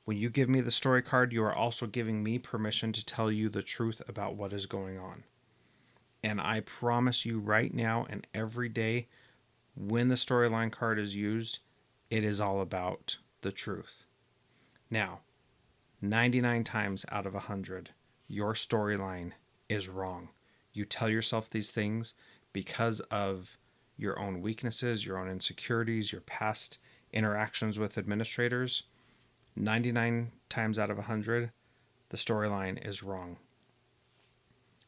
When 0.05 0.15
you 0.15 0.29
give 0.29 0.47
me 0.47 0.61
the 0.61 0.69
story 0.69 1.01
card, 1.01 1.33
you 1.33 1.43
are 1.43 1.55
also 1.55 1.87
giving 1.87 2.21
me 2.21 2.37
permission 2.37 2.93
to 2.93 3.03
tell 3.03 3.31
you 3.31 3.49
the 3.49 3.63
truth 3.63 3.99
about 4.07 4.35
what 4.35 4.53
is 4.53 4.67
going 4.67 4.99
on. 4.99 5.23
And 6.23 6.39
I 6.39 6.59
promise 6.59 7.25
you 7.25 7.39
right 7.39 7.73
now 7.73 8.05
and 8.11 8.27
every 8.31 8.69
day, 8.69 9.07
when 9.75 10.09
the 10.09 10.15
storyline 10.15 10.71
card 10.71 10.99
is 10.99 11.15
used, 11.15 11.59
it 12.11 12.23
is 12.23 12.39
all 12.39 12.61
about 12.61 13.17
the 13.41 13.51
truth. 13.51 14.05
Now, 14.91 15.21
99 16.01 16.63
times 16.63 17.05
out 17.11 17.25
of 17.25 17.33
100, 17.33 17.89
your 18.27 18.53
storyline 18.53 19.31
is 19.67 19.89
wrong. 19.89 20.29
You 20.71 20.85
tell 20.85 21.09
yourself 21.09 21.49
these 21.49 21.71
things 21.71 22.13
because 22.53 22.99
of 23.11 23.57
your 23.97 24.19
own 24.19 24.41
weaknesses, 24.41 25.05
your 25.05 25.17
own 25.17 25.29
insecurities, 25.29 26.11
your 26.11 26.21
past 26.21 26.77
interactions 27.11 27.79
with 27.79 27.97
administrators. 27.97 28.83
99 29.55 30.31
times 30.49 30.77
out 30.77 30.91
of 30.91 30.97
100, 30.97 31.51
the 32.09 32.17
storyline 32.17 32.85
is 32.87 33.01
wrong. 33.01 33.37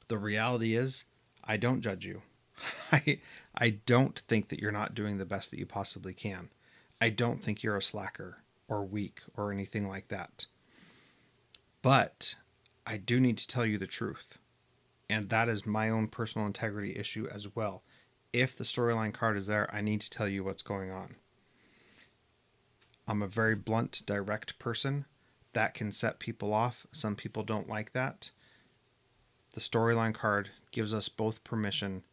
The 0.10 0.18
reality 0.18 0.76
is, 0.76 1.06
I 1.44 1.58
don't 1.58 1.82
judge 1.82 2.06
you. 2.06 2.22
I, 2.92 3.20
I 3.56 3.70
don't 3.86 4.20
think 4.28 4.50
that 4.50 4.60
you're 4.60 4.72
not 4.72 4.94
doing 4.94 5.18
the 5.18 5.26
best 5.26 5.50
that 5.50 5.60
you 5.60 5.66
possibly 5.66 6.14
can. 6.14 6.50
I 7.02 7.10
don't 7.10 7.44
think 7.44 7.64
you're 7.64 7.78
a 7.78 7.82
slacker 7.82 8.44
or 8.68 8.84
weak 8.84 9.22
or 9.36 9.52
anything 9.52 9.88
like 9.88 10.10
that. 10.10 10.46
But 11.82 12.36
I 12.86 12.98
do 12.98 13.20
need 13.20 13.38
to 13.38 13.48
tell 13.48 13.66
you 13.66 13.78
the 13.78 13.88
truth. 13.88 14.40
And 15.10 15.30
that 15.30 15.50
is 15.50 15.66
my 15.66 15.90
own 15.90 16.08
personal 16.08 16.48
integrity 16.48 16.96
issue 16.96 17.28
as 17.34 17.56
well. 17.56 17.84
If 18.32 18.56
the 18.56 18.64
storyline 18.64 19.14
card 19.14 19.38
is 19.38 19.48
there, 19.48 19.74
I 19.74 19.82
need 19.82 20.02
to 20.02 20.10
tell 20.10 20.28
you 20.28 20.44
what's 20.44 20.62
going 20.62 20.92
on. 20.92 21.16
I'm 23.08 23.24
a 23.24 23.28
very 23.28 23.56
blunt, 23.56 24.04
direct 24.06 24.60
person. 24.60 25.06
That 25.54 25.74
can 25.74 25.92
set 25.92 26.20
people 26.20 26.54
off. 26.54 26.86
Some 26.92 27.16
people 27.16 27.44
don't 27.44 27.68
like 27.68 27.94
that. 27.94 28.30
The 29.56 29.62
storyline 29.62 30.14
card 30.14 30.52
gives 30.72 30.94
us 30.94 31.10
both 31.10 31.44
permission 31.44 32.04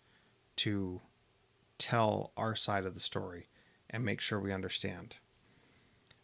to 0.56 1.02
tell 1.76 2.32
our 2.34 2.56
side 2.56 2.86
of 2.86 2.94
the 2.94 3.00
story 3.00 3.48
and 3.90 4.04
make 4.04 4.22
sure 4.22 4.40
we 4.40 4.54
understand. 4.54 5.16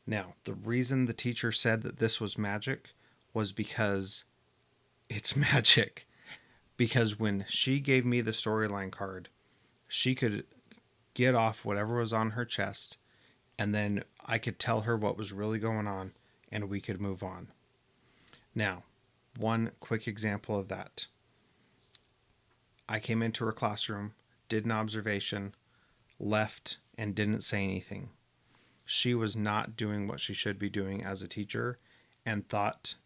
Now, 0.06 0.34
the 0.44 0.54
reason 0.54 1.04
the 1.04 1.12
teacher 1.12 1.52
said 1.52 1.82
that 1.82 1.98
this 1.98 2.18
was 2.18 2.38
magic 2.38 2.94
was 3.32 3.52
because 3.52 4.24
it's 5.08 5.36
magic. 5.36 6.06
Because 6.76 7.18
when 7.18 7.44
she 7.48 7.80
gave 7.80 8.04
me 8.04 8.20
the 8.20 8.32
storyline 8.32 8.90
card, 8.90 9.28
she 9.86 10.14
could 10.14 10.44
get 11.14 11.34
off 11.34 11.64
whatever 11.64 11.98
was 11.98 12.12
on 12.12 12.30
her 12.30 12.44
chest, 12.44 12.96
and 13.58 13.74
then 13.74 14.04
I 14.24 14.38
could 14.38 14.58
tell 14.58 14.82
her 14.82 14.96
what 14.96 15.18
was 15.18 15.32
really 15.32 15.58
going 15.58 15.86
on, 15.86 16.12
and 16.50 16.68
we 16.68 16.80
could 16.80 17.00
move 17.00 17.22
on. 17.22 17.48
Now, 18.54 18.84
one 19.36 19.72
quick 19.80 20.08
example 20.08 20.58
of 20.58 20.68
that. 20.68 21.06
I 22.88 22.98
came 22.98 23.22
into 23.22 23.44
her 23.44 23.52
classroom, 23.52 24.14
did 24.48 24.64
an 24.64 24.72
observation, 24.72 25.54
left, 26.18 26.78
and 26.96 27.14
didn't 27.14 27.42
say 27.42 27.62
anything. 27.62 28.10
She 28.84 29.14
was 29.14 29.36
not 29.36 29.76
doing 29.76 30.06
what 30.06 30.20
she 30.20 30.34
should 30.34 30.58
be 30.58 30.68
doing 30.68 31.04
as 31.04 31.22
a 31.22 31.28
teacher 31.28 31.78
and 32.26 32.48
thought 32.48 32.96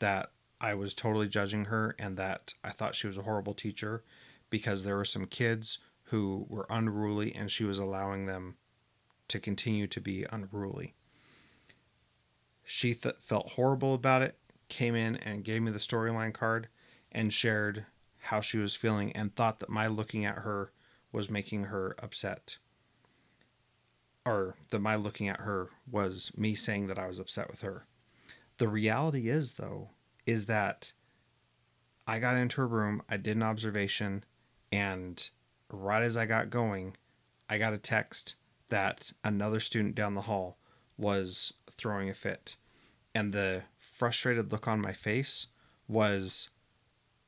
that 0.00 0.32
I 0.60 0.74
was 0.74 0.94
totally 0.94 1.28
judging 1.28 1.66
her 1.66 1.94
and 1.98 2.16
that 2.18 2.54
I 2.62 2.70
thought 2.70 2.94
she 2.94 3.06
was 3.06 3.16
a 3.16 3.22
horrible 3.22 3.54
teacher 3.54 4.04
because 4.50 4.84
there 4.84 4.96
were 4.96 5.04
some 5.04 5.26
kids 5.26 5.78
who 6.04 6.46
were 6.48 6.66
unruly 6.68 7.34
and 7.34 7.50
she 7.50 7.64
was 7.64 7.78
allowing 7.78 8.26
them 8.26 8.56
to 9.28 9.38
continue 9.38 9.86
to 9.86 10.00
be 10.00 10.26
unruly. 10.30 10.94
She 12.64 12.94
th- 12.94 13.16
felt 13.20 13.52
horrible 13.52 13.94
about 13.94 14.22
it, 14.22 14.36
came 14.68 14.94
in 14.94 15.16
and 15.16 15.44
gave 15.44 15.62
me 15.62 15.70
the 15.70 15.78
storyline 15.78 16.34
card 16.34 16.68
and 17.10 17.32
shared 17.32 17.86
how 18.18 18.40
she 18.40 18.58
was 18.58 18.74
feeling 18.74 19.12
and 19.12 19.34
thought 19.34 19.60
that 19.60 19.70
my 19.70 19.86
looking 19.86 20.24
at 20.24 20.38
her 20.38 20.72
was 21.12 21.30
making 21.30 21.64
her 21.64 21.94
upset. 22.00 22.58
Or 24.26 24.56
that 24.70 24.80
my 24.80 24.96
looking 24.96 25.28
at 25.28 25.40
her 25.40 25.70
was 25.90 26.30
me 26.36 26.54
saying 26.54 26.88
that 26.88 26.98
I 26.98 27.06
was 27.06 27.18
upset 27.18 27.50
with 27.50 27.62
her. 27.62 27.86
The 28.60 28.68
reality 28.68 29.30
is, 29.30 29.52
though, 29.52 29.88
is 30.26 30.44
that 30.44 30.92
I 32.06 32.18
got 32.18 32.36
into 32.36 32.60
a 32.60 32.66
room, 32.66 33.00
I 33.08 33.16
did 33.16 33.34
an 33.38 33.42
observation, 33.42 34.22
and 34.70 35.30
right 35.72 36.02
as 36.02 36.18
I 36.18 36.26
got 36.26 36.50
going, 36.50 36.98
I 37.48 37.56
got 37.56 37.72
a 37.72 37.78
text 37.78 38.36
that 38.68 39.14
another 39.24 39.60
student 39.60 39.94
down 39.94 40.14
the 40.14 40.20
hall 40.20 40.58
was 40.98 41.54
throwing 41.70 42.10
a 42.10 42.14
fit. 42.14 42.56
And 43.14 43.32
the 43.32 43.62
frustrated 43.78 44.52
look 44.52 44.68
on 44.68 44.78
my 44.78 44.92
face 44.92 45.46
was 45.88 46.50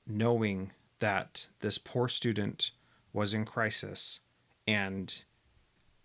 knowing 0.07 0.73
that 0.99 1.47
this 1.61 1.79
poor 1.79 2.09
student 2.09 2.73
was 3.15 3.33
in 3.33 3.47
crisis 3.47 4.21
and 4.69 5.23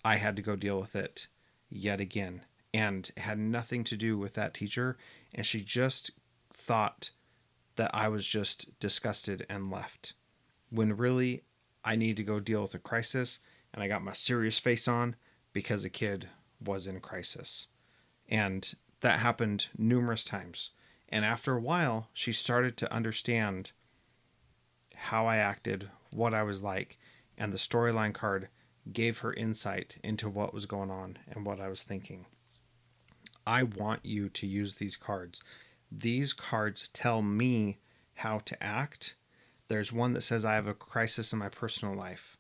I 0.06 0.16
had 0.16 0.38
to 0.38 0.42
go 0.42 0.56
deal 0.56 0.80
with 0.80 0.96
it 0.96 1.28
yet 1.70 2.00
again. 2.00 2.46
And 2.78 3.10
had 3.18 3.40
nothing 3.40 3.84
to 3.86 3.98
do 3.98 4.18
with 4.20 4.36
that 4.36 4.54
teacher. 4.54 4.98
And 5.34 5.46
she 5.46 5.62
just 5.62 6.12
thought 6.54 7.10
that 7.76 7.90
I 7.92 8.08
was 8.08 8.28
just 8.28 8.80
disgusted 8.80 9.46
and 9.50 9.72
left. 9.72 10.14
When 10.70 10.96
really, 10.96 11.44
I 11.84 11.96
need 11.96 12.18
to 12.18 12.24
go 12.24 12.40
deal 12.40 12.62
with 12.62 12.76
a 12.76 12.80
crisis. 12.80 13.40
And 13.74 13.82
I 13.82 13.88
got 13.88 14.04
my 14.04 14.14
serious 14.14 14.60
face 14.60 14.88
on 14.88 15.16
because 15.54 15.84
a 15.84 15.90
kid 15.90 16.30
was 16.64 16.86
in 16.86 17.00
crisis. 17.00 17.68
And 18.30 18.74
that 19.02 19.20
happened 19.20 19.68
numerous 19.76 20.24
times. 20.24 20.70
And 21.10 21.26
after 21.26 21.56
a 21.56 21.62
while, 21.62 22.10
she 22.14 22.32
started 22.32 22.78
to 22.78 22.94
understand 22.94 23.72
how 24.96 25.26
I 25.26 25.38
acted, 25.38 25.90
what 26.12 26.34
I 26.34 26.44
was 26.44 26.62
like, 26.62 27.00
and 27.38 27.52
the 27.52 27.58
storyline 27.58 28.14
card 28.14 28.50
gave 28.92 29.20
her 29.20 29.34
insight 29.34 29.98
into 30.04 30.30
what 30.30 30.54
was 30.54 30.66
going 30.66 30.92
on 30.92 31.18
and 31.28 31.46
what 31.46 31.60
I 31.60 31.70
was 31.70 31.84
thinking. 31.84 32.26
I 33.48 33.64
want 33.64 34.06
you 34.06 34.30
to 34.30 34.46
use 34.46 34.76
these 34.76 34.98
cards. 34.98 35.42
These 35.92 36.34
cards 36.34 36.90
tell 36.90 37.22
me 37.22 37.78
how 38.16 38.40
to 38.40 38.62
act. 38.62 39.16
There's 39.70 39.94
one 39.94 40.14
that 40.14 40.22
says 40.22 40.44
I 40.44 40.56
have 40.56 40.68
a 40.68 40.74
crisis 40.74 41.32
in 41.32 41.40
my 41.40 41.50
personal 41.50 41.96
life. 41.96 42.38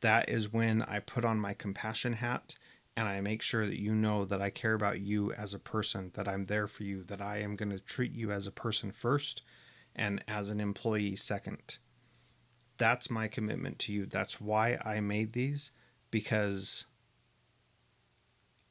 That 0.00 0.28
is 0.28 0.52
when 0.52 0.82
I 0.82 0.98
put 0.98 1.24
on 1.24 1.38
my 1.38 1.54
compassion 1.54 2.14
hat 2.14 2.56
and 2.96 3.08
I 3.08 3.20
make 3.20 3.42
sure 3.42 3.66
that 3.66 3.80
you 3.80 3.94
know 3.94 4.24
that 4.24 4.40
I 4.40 4.50
care 4.50 4.74
about 4.74 5.00
you 5.00 5.32
as 5.32 5.52
a 5.52 5.58
person, 5.58 6.10
that 6.14 6.28
I'm 6.28 6.46
there 6.46 6.66
for 6.66 6.84
you, 6.84 7.02
that 7.04 7.20
I 7.20 7.38
am 7.38 7.56
going 7.56 7.70
to 7.70 7.78
treat 7.78 8.12
you 8.12 8.32
as 8.32 8.46
a 8.46 8.52
person 8.52 8.92
first 8.92 9.42
and 9.94 10.24
as 10.26 10.50
an 10.50 10.60
employee 10.60 11.16
second 11.16 11.78
that's 12.78 13.10
my 13.10 13.28
commitment 13.28 13.78
to 13.80 13.92
you. 13.92 14.06
That's 14.06 14.40
why 14.40 14.78
I 14.84 15.00
made 15.00 15.32
these 15.32 15.70
because 16.10 16.86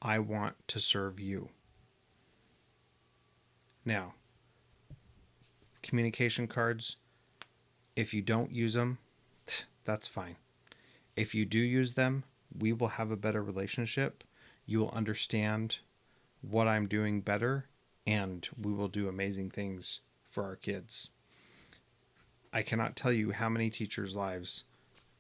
I 0.06 0.20
want 0.20 0.56
to 0.68 0.82
serve 0.82 1.18
you. 1.18 1.50
Now, 3.86 4.16
communication 5.82 6.46
cards, 6.48 6.98
if 7.96 8.14
you 8.14 8.22
don't 8.22 8.52
use 8.52 8.74
them, 8.74 8.98
that's 9.86 10.08
fine. 10.10 10.36
If 11.16 11.34
you 11.34 11.46
do 11.46 11.60
use 11.60 11.94
them, 11.94 12.26
we 12.58 12.74
will 12.74 12.90
have 12.90 13.12
a 13.12 13.18
better 13.18 13.42
relationship. 13.42 14.26
You 14.66 14.80
will 14.80 14.92
understand 14.92 15.78
what 16.42 16.68
I'm 16.68 16.88
doing 16.88 17.22
better, 17.22 17.68
and 18.06 18.48
we 18.62 18.74
will 18.74 18.90
do 18.90 19.08
amazing 19.08 19.52
things 19.52 20.02
for 20.30 20.44
our 20.44 20.58
kids. 20.58 21.12
I 22.52 22.62
cannot 22.62 22.98
tell 22.98 23.14
you 23.14 23.32
how 23.32 23.48
many 23.48 23.70
teachers' 23.70 24.16
lives 24.16 24.66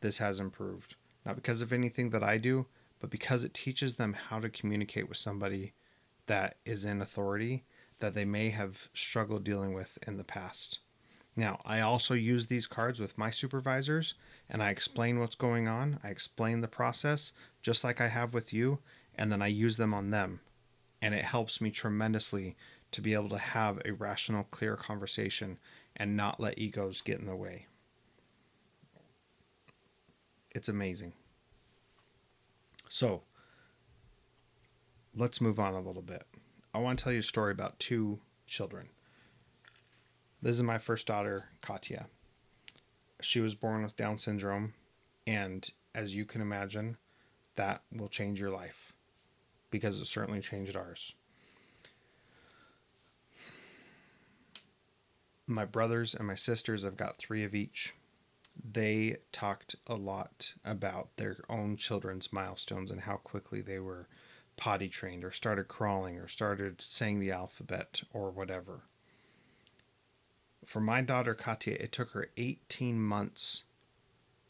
this 0.01 0.17
has 0.17 0.41
improved. 0.41 0.95
Not 1.25 1.37
because 1.37 1.61
of 1.61 1.71
anything 1.71 2.09
that 2.09 2.23
I 2.23 2.37
do, 2.37 2.65
but 3.03 3.09
because 3.09 3.43
it 3.43 3.53
teaches 3.53 3.97
them 3.97 4.13
how 4.13 4.39
to 4.39 4.49
communicate 4.49 5.09
with 5.09 5.17
somebody 5.17 5.73
that 6.27 6.55
is 6.65 6.85
in 6.85 7.01
authority 7.01 7.65
that 7.99 8.13
they 8.13 8.23
may 8.23 8.49
have 8.49 8.87
struggled 8.93 9.43
dealing 9.43 9.73
with 9.73 9.97
in 10.07 10.15
the 10.15 10.23
past. 10.23 10.79
Now, 11.35 11.59
I 11.65 11.81
also 11.81 12.13
use 12.13 12.47
these 12.47 12.65
cards 12.65 13.01
with 13.01 13.17
my 13.17 13.29
supervisors 13.29 14.13
and 14.49 14.63
I 14.63 14.69
explain 14.69 15.19
what's 15.19 15.35
going 15.35 15.67
on. 15.67 15.99
I 16.01 16.11
explain 16.11 16.61
the 16.61 16.69
process 16.69 17.33
just 17.61 17.83
like 17.83 17.99
I 17.99 18.07
have 18.07 18.33
with 18.33 18.53
you, 18.53 18.79
and 19.15 19.29
then 19.29 19.41
I 19.41 19.47
use 19.47 19.75
them 19.75 19.93
on 19.93 20.11
them. 20.11 20.39
And 21.01 21.13
it 21.13 21.25
helps 21.25 21.59
me 21.59 21.71
tremendously 21.71 22.55
to 22.91 23.01
be 23.01 23.13
able 23.13 23.27
to 23.31 23.37
have 23.37 23.81
a 23.83 23.91
rational, 23.91 24.45
clear 24.45 24.77
conversation 24.77 25.57
and 25.97 26.15
not 26.15 26.39
let 26.39 26.57
egos 26.57 27.01
get 27.01 27.19
in 27.19 27.25
the 27.25 27.35
way. 27.35 27.65
It's 30.51 30.69
amazing. 30.69 31.11
So, 32.93 33.23
let's 35.15 35.41
move 35.41 35.59
on 35.59 35.73
a 35.73 35.81
little 35.81 36.03
bit. 36.03 36.27
I 36.75 36.77
want 36.77 36.99
to 36.99 37.03
tell 37.03 37.11
you 37.11 37.21
a 37.21 37.23
story 37.23 37.51
about 37.51 37.79
two 37.79 38.19
children. 38.45 38.89
This 40.43 40.57
is 40.57 40.61
my 40.61 40.77
first 40.77 41.07
daughter, 41.07 41.45
Katya. 41.63 42.05
She 43.19 43.39
was 43.39 43.55
born 43.55 43.81
with 43.81 43.97
Down 43.97 44.19
syndrome, 44.19 44.75
and 45.25 45.67
as 45.95 46.15
you 46.15 46.23
can 46.23 46.39
imagine, 46.39 46.97
that 47.55 47.81
will 47.91 48.09
change 48.09 48.39
your 48.39 48.51
life 48.51 48.93
because 49.71 49.99
it 49.99 50.05
certainly 50.05 50.41
changed 50.41 50.77
ours. 50.77 51.15
My 55.47 55.65
brothers 55.65 56.13
and 56.13 56.27
my 56.27 56.35
sisters, 56.35 56.85
I've 56.85 56.95
got 56.95 57.17
three 57.17 57.43
of 57.43 57.55
each. 57.55 57.95
They 58.61 59.17
talked 59.31 59.75
a 59.87 59.95
lot 59.95 60.53
about 60.65 61.09
their 61.17 61.37
own 61.49 61.77
children's 61.77 62.33
milestones 62.33 62.91
and 62.91 63.01
how 63.01 63.17
quickly 63.17 63.61
they 63.61 63.79
were 63.79 64.07
potty 64.57 64.89
trained 64.89 65.23
or 65.23 65.31
started 65.31 65.67
crawling 65.67 66.17
or 66.17 66.27
started 66.27 66.83
saying 66.87 67.19
the 67.19 67.31
alphabet 67.31 68.03
or 68.11 68.31
whatever 68.31 68.83
for 70.65 70.79
my 70.79 71.01
daughter 71.01 71.33
Katya, 71.33 71.77
it 71.79 71.91
took 71.91 72.11
her 72.11 72.29
18 72.37 72.99
months 72.99 73.63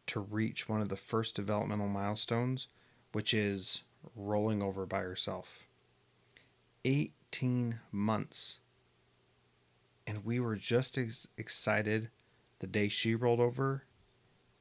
to 0.07 0.19
reach 0.19 0.67
one 0.67 0.81
of 0.81 0.89
the 0.89 0.95
first 0.95 1.35
developmental 1.35 1.87
milestones, 1.87 2.67
which 3.11 3.33
is 3.33 3.83
rolling 4.15 4.61
over 4.61 4.85
by 4.85 4.99
herself. 4.99 5.63
18 6.85 7.79
months. 7.91 8.59
And 10.05 10.25
we 10.25 10.39
were 10.39 10.55
just 10.55 10.97
as 10.97 11.27
excited 11.37 12.09
the 12.59 12.67
day 12.67 12.89
she 12.89 13.15
rolled 13.15 13.39
over 13.39 13.85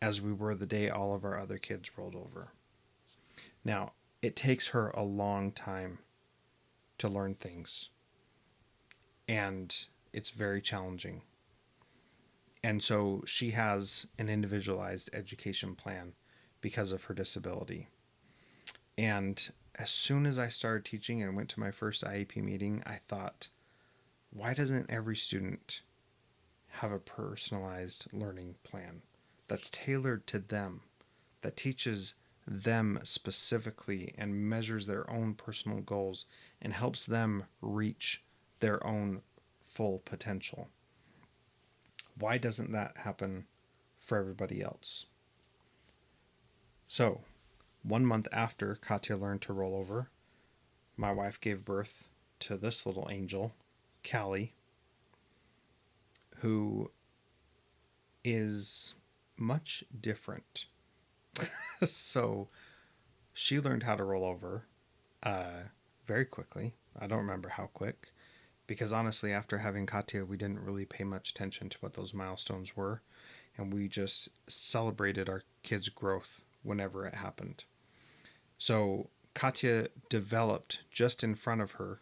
as 0.03 0.21
we 0.21 0.33
were 0.33 0.57
the 0.57 0.67
day 0.67 0.91
all 0.91 1.15
of 1.15 1.25
our 1.25 1.39
other 1.39 1.59
kids 1.59 1.97
rolled 1.97 2.17
over. 2.17 2.49
Now, 3.65 3.93
it 4.21 4.35
takes 4.35 4.69
her 4.69 4.89
a 4.91 5.05
long 5.05 5.53
time 5.53 6.01
to 6.99 7.09
learn 7.09 7.37
things, 7.37 7.89
and 9.29 9.87
it's 10.13 10.31
very 10.31 10.61
challenging. 10.61 11.23
And 12.65 12.83
so 12.83 13.23
she 13.27 13.53
has 13.53 14.09
an 14.19 14.29
individualized 14.29 15.09
education 15.13 15.77
plan 15.77 16.15
because 16.61 16.91
of 16.91 17.05
her 17.05 17.15
disability. 17.15 17.87
And 18.99 19.51
as 19.77 19.91
soon 19.91 20.27
as 20.27 20.37
I 20.37 20.49
started 20.49 20.85
teaching 20.85 21.23
and 21.23 21.37
went 21.37 21.49
to 21.51 21.61
my 21.61 21.71
first 21.71 22.05
IEP 22.05 22.43
meeting, 22.43 22.83
I 22.85 22.97
thought, 23.07 23.49
why 24.33 24.53
doesn't 24.53 24.91
every 24.91 25.17
student 25.17 25.83
have 26.77 26.91
a 26.91 26.99
personalized 26.99 28.09
learning 28.13 28.57
plan 28.65 29.03
that's 29.53 29.69
tailored 29.69 30.27
to 30.27 30.39
them, 30.39 30.81
that 31.43 31.59
teaches 31.59 32.15
them 32.47 32.99
specifically 33.03 34.15
and 34.17 34.49
measures 34.49 34.87
their 34.87 35.09
own 35.11 35.35
personal 35.35 35.81
goals 35.81 36.25
and 36.63 36.73
helps 36.73 37.05
them 37.05 37.45
reach 37.61 38.25
their 38.61 38.85
own 38.87 39.21
full 39.61 39.99
potential? 40.07 40.71
Why 42.19 42.39
doesn't 42.39 42.73
that 42.73 42.97
happen 42.97 43.45
for 43.99 44.17
everybody 44.17 44.63
else? 44.63 45.05
So, 46.89 47.21
one 47.83 48.07
month 48.07 48.29
after 48.33 48.75
Katya 48.77 49.19
learned 49.19 49.43
to 49.43 49.53
roll 49.53 49.77
over, 49.77 50.09
my 50.97 51.13
wife 51.13 51.39
gave 51.39 51.63
birth 51.63 52.09
to 52.41 52.57
this 52.57 52.87
little 52.87 53.07
angel, 53.11 53.53
Callie, 54.03 54.55
who 56.37 56.91
is 58.25 58.95
much 59.43 59.85
different. 59.99 60.67
so, 61.85 62.49
she 63.35 63.61
learned 63.61 63.83
how 63.83 63.97
to 63.97 64.05
roll 64.05 64.25
over 64.25 64.67
uh, 65.23 65.63
very 66.07 66.25
quickly. 66.25 66.75
I 66.99 67.07
don't 67.07 67.19
remember 67.19 67.51
how 67.51 67.67
quick 67.67 68.13
because 68.67 68.93
honestly, 68.93 69.33
after 69.33 69.59
having 69.59 69.87
Katya, 69.87 70.25
we 70.25 70.37
didn't 70.37 70.65
really 70.65 70.85
pay 70.85 71.05
much 71.05 71.31
attention 71.31 71.69
to 71.71 71.79
what 71.81 71.95
those 71.95 72.15
milestones 72.15 72.77
were, 72.77 73.03
and 73.57 73.73
we 73.73 73.89
just 73.89 74.29
celebrated 74.49 75.29
our 75.29 75.43
kids' 75.63 75.89
growth 75.89 76.41
whenever 76.63 77.07
it 77.07 77.15
happened. 77.15 77.65
So 78.57 79.11
Katya 79.35 79.89
developed 80.09 80.83
just 80.91 81.25
in 81.25 81.35
front 81.35 81.61
of 81.61 81.73
her 81.73 82.01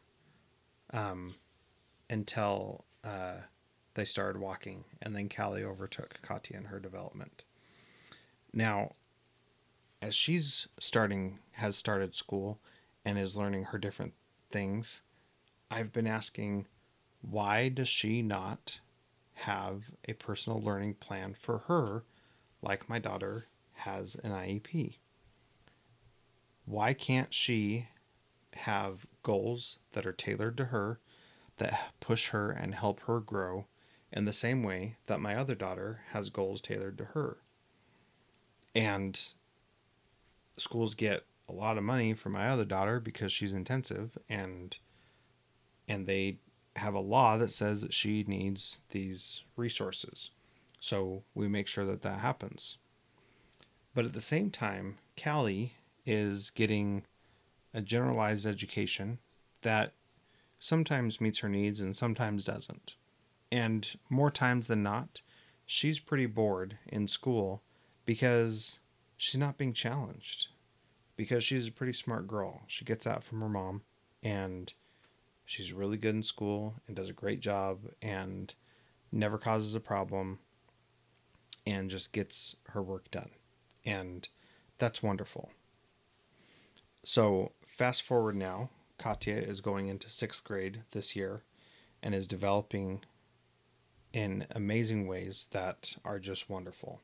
um, 0.92 1.34
until 2.08 2.84
uh, 3.02 3.38
they 4.00 4.06
started 4.06 4.40
walking, 4.40 4.84
and 5.02 5.14
then 5.14 5.28
Callie 5.28 5.62
overtook 5.62 6.22
Katya 6.22 6.56
in 6.56 6.64
her 6.64 6.80
development. 6.80 7.44
Now, 8.50 8.94
as 10.00 10.14
she's 10.14 10.68
starting, 10.78 11.38
has 11.52 11.76
started 11.76 12.14
school 12.14 12.58
and 13.04 13.18
is 13.18 13.36
learning 13.36 13.64
her 13.64 13.78
different 13.78 14.14
things, 14.50 15.02
I've 15.70 15.92
been 15.92 16.06
asking 16.06 16.66
why 17.20 17.68
does 17.68 17.88
she 17.88 18.22
not 18.22 18.80
have 19.34 19.90
a 20.08 20.14
personal 20.14 20.62
learning 20.62 20.94
plan 20.94 21.34
for 21.38 21.58
her 21.68 22.04
like 22.62 22.88
my 22.88 22.98
daughter 22.98 23.48
has 23.74 24.14
an 24.24 24.30
IEP? 24.30 24.94
Why 26.64 26.94
can't 26.94 27.34
she 27.34 27.88
have 28.54 29.04
goals 29.22 29.78
that 29.92 30.06
are 30.06 30.12
tailored 30.12 30.56
to 30.56 30.64
her 30.66 31.00
that 31.58 31.92
push 32.00 32.28
her 32.28 32.50
and 32.50 32.74
help 32.74 33.00
her 33.00 33.20
grow 33.20 33.66
in 34.12 34.24
the 34.24 34.32
same 34.32 34.62
way 34.62 34.96
that 35.06 35.20
my 35.20 35.34
other 35.34 35.54
daughter 35.54 36.02
has 36.12 36.30
goals 36.30 36.60
tailored 36.60 36.98
to 36.98 37.04
her? 37.06 37.38
And 38.74 39.20
schools 40.56 40.94
get 40.94 41.24
a 41.48 41.52
lot 41.52 41.78
of 41.78 41.84
money 41.84 42.14
for 42.14 42.28
my 42.28 42.48
other 42.48 42.64
daughter 42.64 43.00
because 43.00 43.32
she's 43.32 43.52
intensive 43.52 44.16
and 44.28 44.78
and 45.88 46.06
they 46.06 46.38
have 46.76 46.94
a 46.94 47.00
law 47.00 47.36
that 47.36 47.52
says 47.52 47.80
that 47.80 47.92
she 47.92 48.24
needs 48.28 48.78
these 48.90 49.42
resources. 49.56 50.30
So 50.78 51.24
we 51.34 51.48
make 51.48 51.66
sure 51.66 51.84
that 51.84 52.02
that 52.02 52.20
happens. 52.20 52.78
But 53.92 54.04
at 54.04 54.12
the 54.12 54.20
same 54.20 54.50
time, 54.50 54.98
Callie 55.20 55.74
is 56.06 56.50
getting 56.50 57.02
a 57.74 57.80
generalized 57.80 58.46
education 58.46 59.18
that 59.62 59.92
sometimes 60.60 61.20
meets 61.20 61.40
her 61.40 61.48
needs 61.48 61.80
and 61.80 61.96
sometimes 61.96 62.44
doesn't. 62.44 62.94
And 63.52 63.98
more 64.08 64.30
times 64.30 64.66
than 64.66 64.82
not, 64.82 65.20
she's 65.66 65.98
pretty 65.98 66.26
bored 66.26 66.78
in 66.86 67.08
school 67.08 67.62
because 68.04 68.78
she's 69.16 69.40
not 69.40 69.58
being 69.58 69.72
challenged. 69.72 70.48
Because 71.16 71.44
she's 71.44 71.68
a 71.68 71.72
pretty 71.72 71.92
smart 71.92 72.26
girl. 72.26 72.62
She 72.66 72.84
gets 72.84 73.06
out 73.06 73.24
from 73.24 73.40
her 73.40 73.48
mom 73.48 73.82
and 74.22 74.72
She's 75.50 75.72
really 75.72 75.96
good 75.96 76.14
in 76.14 76.22
school 76.22 76.76
and 76.86 76.94
does 76.94 77.08
a 77.08 77.12
great 77.12 77.40
job 77.40 77.80
and 78.00 78.54
never 79.10 79.36
causes 79.36 79.74
a 79.74 79.80
problem 79.80 80.38
and 81.66 81.90
just 81.90 82.12
gets 82.12 82.54
her 82.68 82.80
work 82.80 83.10
done. 83.10 83.30
And 83.84 84.28
that's 84.78 85.02
wonderful. 85.02 85.50
So, 87.04 87.50
fast 87.66 88.02
forward 88.02 88.36
now, 88.36 88.70
Katya 88.96 89.38
is 89.38 89.60
going 89.60 89.88
into 89.88 90.08
sixth 90.08 90.44
grade 90.44 90.82
this 90.92 91.16
year 91.16 91.42
and 92.00 92.14
is 92.14 92.28
developing 92.28 93.00
in 94.12 94.46
amazing 94.50 95.06
ways 95.06 95.46
that 95.50 95.94
are 96.04 96.18
just 96.18 96.50
wonderful. 96.50 97.00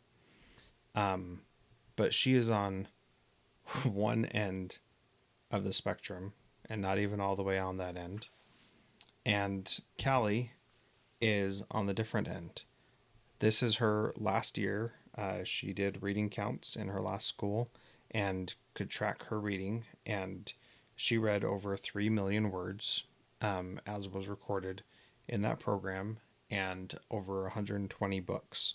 Um, 0.95 1.42
but 1.95 2.12
she 2.12 2.35
is 2.35 2.51
on 2.51 2.88
one 3.85 4.25
end 4.27 4.79
of 5.51 5.64
the 5.64 5.73
spectrum 5.73 6.33
and 6.69 6.83
not 6.83 6.99
even 6.99 7.21
all 7.21 7.37
the 7.37 7.42
way 7.42 7.59
on 7.59 7.77
that 7.77 7.97
end 7.97 8.27
and 9.27 9.81
Callie 10.03 10.53
is 11.21 11.64
on 11.73 11.87
the 11.87 11.95
different 11.95 12.29
end. 12.29 12.62
This 13.40 13.61
is 13.61 13.77
her 13.77 14.14
last 14.16 14.57
year. 14.57 14.92
Uh, 15.19 15.42
she 15.42 15.73
did 15.73 16.01
reading 16.01 16.31
counts 16.31 16.77
in 16.77 16.87
her 16.87 17.03
last 17.03 17.27
school 17.27 17.69
and 18.12 18.55
could 18.75 18.88
track 18.88 19.25
her 19.25 19.40
reading, 19.40 19.85
and 20.07 20.53
she 20.95 21.19
read 21.19 21.42
over 21.42 21.77
3 21.77 22.09
million 22.09 22.53
words 22.53 23.03
um, 23.40 23.81
as 23.85 24.09
was 24.09 24.29
recorded 24.29 24.85
in 25.27 25.42
that 25.42 25.59
program 25.59 26.19
and 26.51 26.95
over 27.11 27.43
120 27.43 28.21
books. 28.21 28.75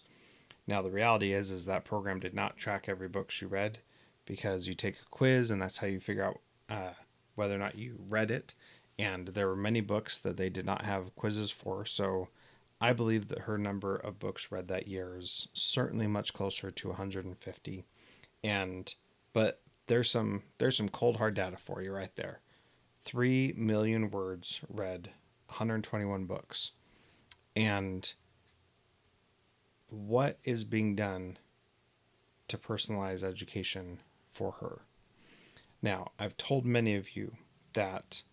Now 0.68 0.82
the 0.82 0.92
reality 0.92 1.34
is 1.34 1.52
is 1.52 1.66
that 1.66 1.86
program 1.86 2.20
did 2.20 2.34
not 2.34 2.58
track 2.58 2.86
every 2.88 3.08
book 3.08 3.32
she 3.32 3.46
read 3.46 3.80
because 4.26 4.68
you 4.68 4.76
take 4.76 4.96
a 4.96 5.10
quiz 5.10 5.52
and 5.52 5.62
that's 5.62 5.78
how 5.78 5.88
you 5.88 6.00
figure 6.00 6.24
out 6.24 6.40
uh, 6.70 6.94
whether 7.36 7.56
or 7.56 7.60
not 7.60 7.78
you 7.78 7.98
read 8.08 8.32
it. 8.32 8.54
And 9.00 9.30
there 9.30 9.48
were 9.48 9.56
many 9.56 9.82
books 9.82 10.20
that 10.20 10.38
they 10.38 10.50
did 10.50 10.66
not 10.66 10.86
have 10.86 11.16
quizzes 11.16 11.50
for, 11.50 11.86
so 11.86 12.28
I 12.80 12.94
believe 12.94 13.28
that 13.30 13.42
her 13.42 13.58
number 13.58 13.96
of 13.96 14.20
books 14.20 14.52
read 14.52 14.68
that 14.68 14.88
year 14.88 15.16
is 15.18 15.48
certainly 15.54 16.08
much 16.08 16.34
closer 16.34 16.72
to 16.72 16.88
150. 16.90 17.86
And 18.44 18.96
but 19.34 19.62
there's 19.88 20.10
some 20.10 20.44
there's 20.58 20.78
some 20.78 20.90
cold 20.90 21.18
hard 21.18 21.36
data 21.36 21.58
for 21.58 21.82
you 21.82 21.92
right 21.94 22.16
there. 22.16 22.42
3 23.04 23.54
million 23.58 24.12
words 24.12 24.62
read, 24.70 25.12
121 25.48 26.26
books. 26.26 26.72
And 27.56 28.12
what 29.88 30.40
is 30.44 30.64
being 30.64 30.96
done 30.96 31.38
to 32.48 32.58
personalize 32.58 33.24
education 33.24 34.00
for 34.32 34.54
her? 34.54 34.82
Now, 35.82 36.12
I've 36.20 36.38
told 36.38 36.66
many 36.66 36.96
of 36.96 37.16
you 37.16 37.36
that 37.74 38.24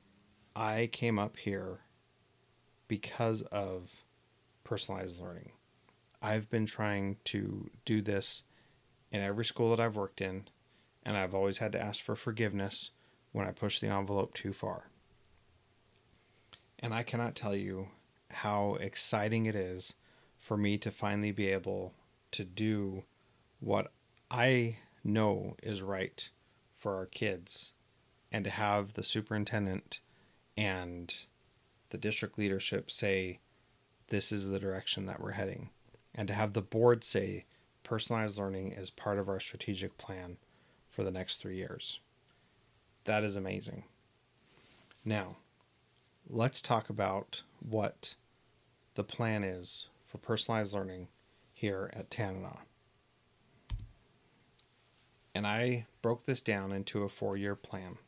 I 0.55 0.89
came 0.93 1.19
up 1.19 1.37
here 1.37 1.81
because 2.89 3.43
of 3.43 3.91
personalized 4.65 5.21
learning. 5.21 5.53
I've 6.21 6.51
been 6.51 6.67
trying 6.67 7.17
to 7.25 7.71
do 7.85 8.03
this 8.03 8.43
in 9.11 9.21
every 9.21 9.45
school 9.45 9.71
that 9.71 9.81
I've 9.81 9.97
worked 9.97 10.21
in, 10.21 10.49
and 11.05 11.17
I've 11.17 11.35
always 11.35 11.59
had 11.59 11.73
to 11.73 11.81
ask 11.81 12.03
for 12.03 12.17
forgiveness 12.17 12.91
when 13.33 13.47
I 13.47 13.53
push 13.53 13.79
the 13.79 13.89
envelope 13.89 14.35
too 14.35 14.53
far. 14.53 14.91
And 16.81 16.93
I 16.93 17.03
cannot 17.03 17.35
tell 17.35 17.55
you 17.55 17.89
how 18.31 18.77
exciting 18.81 19.47
it 19.47 19.55
is 19.55 19.95
for 20.39 20.57
me 20.57 20.79
to 20.79 20.91
finally 20.91 21.33
be 21.33 21.49
able 21.49 21.95
to 22.31 22.45
do 22.45 23.05
what 23.61 23.93
I 24.31 24.79
know 25.03 25.57
is 25.63 25.83
right 25.83 26.29
for 26.77 26.97
our 26.97 27.07
kids 27.07 27.73
and 28.31 28.45
to 28.45 28.51
have 28.51 28.95
the 28.95 29.03
superintendent 29.03 30.01
and 30.57 31.15
the 31.91 31.99
district 31.99 32.39
leadership 32.39 32.91
say, 32.91 33.41
this 34.09 34.33
is 34.33 34.49
the 34.49 34.59
direction 34.59 35.07
that 35.07 35.21
we're 35.21 35.33
heading. 35.33 35.71
And 36.15 36.29
to 36.29 36.35
have 36.35 36.53
the 36.53 36.63
board 36.63 37.05
say, 37.05 37.45
personalized 37.83 38.39
learning 38.39 38.73
is 38.73 38.91
part 38.91 39.19
of 39.19 39.29
our 39.29 39.41
strategic 39.41 39.97
plan 39.99 40.37
for 40.89 41.05
the 41.05 41.11
next 41.11 41.37
three 41.37 41.57
years. 41.57 42.01
That 43.05 43.25
is 43.25 43.37
amazing. 43.37 43.85
Now, 45.05 45.37
let's 46.29 46.61
talk 46.61 46.91
about 46.91 47.43
what 47.61 48.15
the 48.95 49.05
plan 49.05 49.45
is 49.45 49.87
for 50.07 50.19
personalized 50.19 50.73
learning 50.73 51.09
here 51.53 51.91
at 51.95 52.11
Tanana. 52.11 52.59
And 55.35 55.47
I 55.47 55.87
broke 56.03 56.25
this 56.25 56.43
down 56.43 56.73
into 56.73 57.03
a 57.03 57.09
four 57.09 57.37
year 57.37 57.55
plan. 57.55 57.99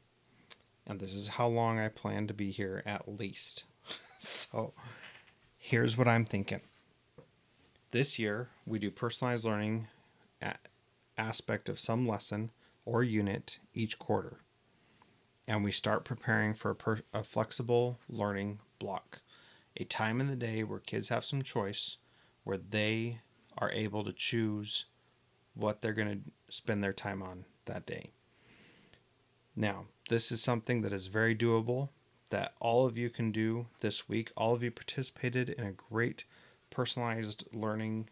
And 0.87 0.99
this 0.99 1.15
is 1.15 1.29
how 1.29 1.47
long 1.47 1.79
I 1.79 1.89
plan 1.89 2.27
to 2.27 2.35
be 2.35 2.51
here 2.51 2.83
at 2.85 3.07
least. 3.07 3.65
so 4.19 4.73
here's 5.59 5.97
what 5.97 6.09
I'm 6.09 6.25
thinking. 6.25 6.61
This 7.93 8.19
year, 8.19 8.49
we 8.67 8.79
do 8.79 8.91
personalized 8.91 9.45
learning 9.45 9.89
aspect 11.19 11.69
of 11.69 11.79
some 11.79 12.09
lesson 12.09 12.51
or 12.85 13.05
unit 13.05 13.59
each 13.75 13.99
quarter 13.99 14.39
and 15.51 15.65
we 15.65 15.73
start 15.73 16.05
preparing 16.05 16.55
for 16.55 16.71
a, 16.71 16.75
per, 16.77 17.01
a 17.13 17.25
flexible 17.25 17.99
learning 18.09 18.61
block, 18.79 19.21
a 19.77 19.85
time 19.85 20.21
in 20.21 20.27
the 20.27 20.37
day 20.37 20.63
where 20.63 20.79
kids 20.79 21.09
have 21.09 21.25
some 21.25 21.43
choice, 21.43 21.97
where 22.45 22.59
they 22.59 23.21
are 23.59 23.71
able 23.73 24.05
to 24.05 24.13
choose 24.13 24.87
what 25.55 25.83
they're 25.83 25.93
going 25.93 26.23
to 26.23 26.55
spend 26.55 26.83
their 26.83 26.93
time 26.93 27.23
on 27.23 27.45
that 27.67 27.87
day. 27.87 28.11
Now, 29.57 29.87
this 30.09 30.33
is 30.33 30.43
something 30.43 30.83
that 30.83 30.93
is 30.93 31.07
very 31.07 31.35
doable 31.35 31.91
that 32.31 32.55
all 32.61 32.87
of 32.87 32.97
you 32.97 33.11
can 33.11 33.33
do 33.33 33.67
this 33.81 34.09
week. 34.09 34.31
All 34.37 34.55
of 34.55 34.63
you 34.63 34.71
participated 34.71 35.51
in 35.51 35.65
a 35.65 35.73
great 35.73 36.25
personalized 36.71 37.45
learning 37.53 38.09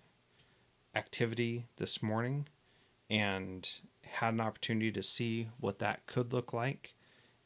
activity 0.94 1.66
this 1.76 2.02
morning 2.02 2.48
and 3.08 3.68
had 4.02 4.34
an 4.34 4.40
opportunity 4.40 4.90
to 4.92 5.02
see 5.02 5.48
what 5.60 5.78
that 5.78 6.06
could 6.06 6.32
look 6.32 6.52
like 6.52 6.94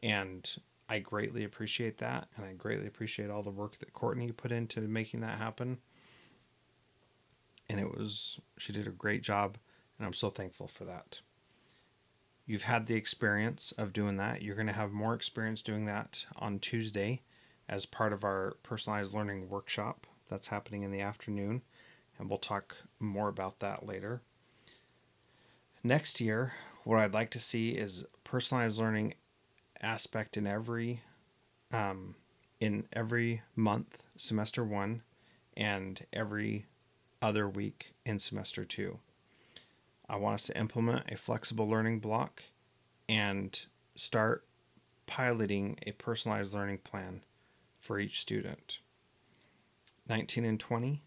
and 0.02 0.56
I 0.92 0.98
greatly 0.98 1.44
appreciate 1.44 1.96
that, 1.98 2.28
and 2.36 2.44
I 2.44 2.52
greatly 2.52 2.86
appreciate 2.86 3.30
all 3.30 3.42
the 3.42 3.48
work 3.48 3.78
that 3.78 3.94
Courtney 3.94 4.30
put 4.30 4.52
into 4.52 4.82
making 4.82 5.20
that 5.20 5.38
happen. 5.38 5.78
And 7.66 7.80
it 7.80 7.96
was, 7.96 8.38
she 8.58 8.74
did 8.74 8.86
a 8.86 8.90
great 8.90 9.22
job, 9.22 9.56
and 9.96 10.06
I'm 10.06 10.12
so 10.12 10.28
thankful 10.28 10.66
for 10.66 10.84
that. 10.84 11.20
You've 12.44 12.64
had 12.64 12.88
the 12.88 12.94
experience 12.94 13.72
of 13.78 13.94
doing 13.94 14.18
that. 14.18 14.42
You're 14.42 14.54
going 14.54 14.66
to 14.66 14.74
have 14.74 14.92
more 14.92 15.14
experience 15.14 15.62
doing 15.62 15.86
that 15.86 16.26
on 16.36 16.58
Tuesday 16.58 17.22
as 17.70 17.86
part 17.86 18.12
of 18.12 18.22
our 18.22 18.58
personalized 18.62 19.14
learning 19.14 19.48
workshop 19.48 20.06
that's 20.28 20.48
happening 20.48 20.82
in 20.82 20.90
the 20.90 21.00
afternoon, 21.00 21.62
and 22.18 22.28
we'll 22.28 22.38
talk 22.38 22.76
more 23.00 23.28
about 23.28 23.60
that 23.60 23.86
later. 23.86 24.20
Next 25.82 26.20
year, 26.20 26.52
what 26.84 26.98
I'd 26.98 27.14
like 27.14 27.30
to 27.30 27.40
see 27.40 27.70
is 27.70 28.04
personalized 28.24 28.78
learning 28.78 29.14
aspect 29.82 30.36
in 30.36 30.46
every 30.46 31.02
um, 31.72 32.14
in 32.60 32.84
every 32.92 33.42
month 33.56 34.04
semester 34.16 34.64
one 34.64 35.02
and 35.56 36.06
every 36.12 36.66
other 37.20 37.48
week 37.48 37.92
in 38.04 38.18
semester 38.18 38.64
two. 38.64 38.98
I 40.08 40.16
want 40.16 40.34
us 40.34 40.46
to 40.46 40.58
implement 40.58 41.10
a 41.10 41.16
flexible 41.16 41.68
learning 41.68 42.00
block 42.00 42.42
and 43.08 43.58
start 43.96 44.44
piloting 45.06 45.78
a 45.86 45.92
personalized 45.92 46.54
learning 46.54 46.78
plan 46.78 47.22
for 47.80 47.98
each 47.98 48.20
student. 48.20 48.78
19 50.08 50.44
and 50.44 50.60
20, 50.60 51.02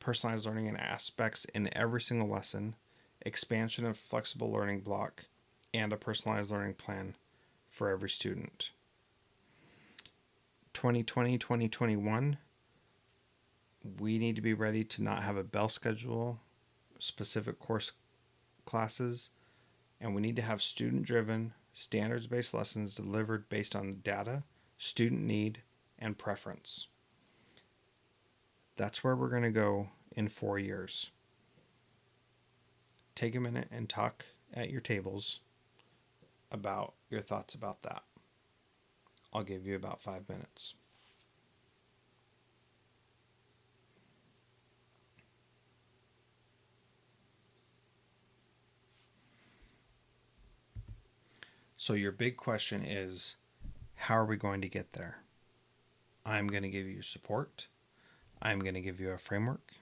personalized 0.00 0.46
learning 0.46 0.68
and 0.68 0.78
aspects 0.78 1.44
in 1.54 1.74
every 1.76 2.00
single 2.00 2.28
lesson, 2.28 2.74
expansion 3.20 3.84
of 3.84 3.96
flexible 3.96 4.50
learning 4.50 4.80
block, 4.80 5.24
and 5.74 5.92
a 5.92 5.96
personalized 5.96 6.50
learning 6.50 6.74
plan 6.74 7.14
for 7.72 7.88
every 7.88 8.10
student. 8.10 8.70
2020 10.74 11.36
2021 11.38 12.38
we 14.00 14.16
need 14.16 14.36
to 14.36 14.42
be 14.42 14.54
ready 14.54 14.82
to 14.82 15.02
not 15.02 15.22
have 15.22 15.36
a 15.36 15.44
bell 15.44 15.68
schedule 15.68 16.40
specific 16.98 17.58
course 17.58 17.92
classes 18.64 19.30
and 20.00 20.14
we 20.14 20.22
need 20.22 20.36
to 20.36 20.42
have 20.42 20.62
student 20.62 21.02
driven 21.02 21.52
standards 21.74 22.26
based 22.26 22.54
lessons 22.54 22.94
delivered 22.94 23.48
based 23.48 23.76
on 23.76 23.98
data 24.02 24.42
student 24.78 25.22
need 25.22 25.60
and 25.98 26.16
preference 26.16 26.86
that's 28.76 29.04
where 29.04 29.14
we're 29.14 29.28
going 29.28 29.42
to 29.42 29.50
go 29.50 29.88
in 30.16 30.26
4 30.28 30.58
years 30.58 31.10
take 33.14 33.34
a 33.34 33.40
minute 33.40 33.68
and 33.70 33.90
talk 33.90 34.24
at 34.54 34.70
your 34.70 34.80
tables 34.80 35.40
about 36.50 36.94
your 37.12 37.20
thoughts 37.20 37.54
about 37.54 37.82
that. 37.82 38.02
I'll 39.32 39.44
give 39.44 39.66
you 39.66 39.76
about 39.76 40.00
five 40.00 40.28
minutes. 40.28 40.74
So, 51.76 51.94
your 51.94 52.12
big 52.12 52.36
question 52.36 52.84
is 52.84 53.36
how 53.96 54.16
are 54.16 54.24
we 54.24 54.36
going 54.36 54.60
to 54.60 54.68
get 54.68 54.92
there? 54.92 55.18
I'm 56.24 56.46
going 56.46 56.62
to 56.62 56.68
give 56.68 56.86
you 56.86 57.02
support. 57.02 57.66
I'm 58.40 58.60
going 58.60 58.74
to 58.74 58.80
give 58.80 59.00
you 59.00 59.10
a 59.10 59.18
framework. 59.18 59.72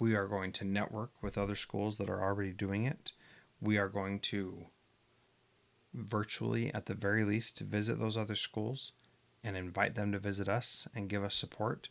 We 0.00 0.14
are 0.14 0.28
going 0.28 0.52
to 0.52 0.64
network 0.64 1.10
with 1.20 1.36
other 1.36 1.56
schools 1.56 1.98
that 1.98 2.08
are 2.08 2.22
already 2.22 2.52
doing 2.52 2.84
it. 2.84 3.12
We 3.60 3.78
are 3.78 3.88
going 3.88 4.20
to 4.20 4.66
virtually 5.98 6.72
at 6.72 6.86
the 6.86 6.94
very 6.94 7.24
least 7.24 7.56
to 7.58 7.64
visit 7.64 7.98
those 7.98 8.16
other 8.16 8.34
schools 8.34 8.92
and 9.42 9.56
invite 9.56 9.94
them 9.94 10.12
to 10.12 10.18
visit 10.18 10.48
us 10.48 10.86
and 10.94 11.08
give 11.08 11.24
us 11.24 11.34
support. 11.34 11.88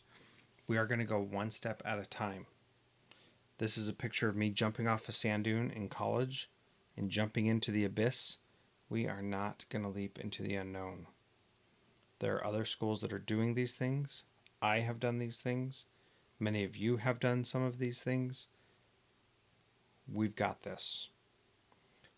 We 0.66 0.76
are 0.76 0.86
going 0.86 0.98
to 0.98 1.04
go 1.04 1.20
one 1.20 1.50
step 1.50 1.82
at 1.84 1.98
a 1.98 2.06
time. 2.06 2.46
This 3.58 3.76
is 3.76 3.88
a 3.88 3.92
picture 3.92 4.28
of 4.28 4.36
me 4.36 4.50
jumping 4.50 4.86
off 4.86 5.08
a 5.08 5.12
sand 5.12 5.44
dune 5.44 5.70
in 5.70 5.88
college 5.88 6.48
and 6.96 7.10
jumping 7.10 7.46
into 7.46 7.70
the 7.70 7.84
abyss. 7.84 8.38
We 8.88 9.06
are 9.06 9.22
not 9.22 9.64
going 9.70 9.82
to 9.82 9.90
leap 9.90 10.18
into 10.18 10.42
the 10.42 10.54
unknown. 10.54 11.06
There 12.20 12.36
are 12.36 12.46
other 12.46 12.64
schools 12.64 13.00
that 13.00 13.12
are 13.12 13.18
doing 13.18 13.54
these 13.54 13.74
things. 13.74 14.24
I 14.60 14.80
have 14.80 15.00
done 15.00 15.18
these 15.18 15.38
things. 15.38 15.84
Many 16.40 16.64
of 16.64 16.76
you 16.76 16.98
have 16.98 17.20
done 17.20 17.44
some 17.44 17.62
of 17.62 17.78
these 17.78 18.02
things. 18.02 18.48
We've 20.10 20.36
got 20.36 20.62
this. 20.62 21.08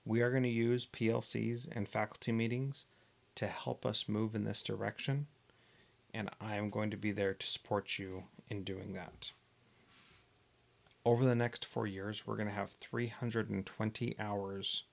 We 0.04 0.22
are 0.22 0.30
going 0.30 0.42
to 0.44 0.48
use 0.48 0.86
PLCs 0.86 1.68
and 1.70 1.88
faculty 1.88 2.32
meetings 2.32 2.86
to 3.36 3.46
help 3.46 3.84
us 3.86 4.08
move 4.08 4.34
in 4.34 4.44
this 4.44 4.62
direction, 4.62 5.26
and 6.12 6.30
I 6.40 6.56
am 6.56 6.70
going 6.70 6.90
to 6.90 6.96
be 6.96 7.12
there 7.12 7.34
to 7.34 7.46
support 7.46 7.98
you 7.98 8.24
in 8.48 8.64
doing 8.64 8.92
that. 8.94 9.30
over 11.04 11.24
the 11.24 11.34
next 11.34 11.64
four 11.64 11.86
years, 11.86 12.26
we're 12.26 12.36
going 12.36 12.48
to 12.48 12.54
have 12.54 12.72
320 12.72 14.16
hours 14.18 14.84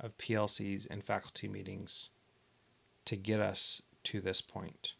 of 0.00 0.16
PLCs 0.18 0.86
and 0.90 1.04
faculty 1.04 1.46
meetings 1.48 2.08
to 3.04 3.16
get 3.16 3.40
us 3.40 3.82
to 4.04 4.20
this 4.20 4.40
point. 4.40 4.94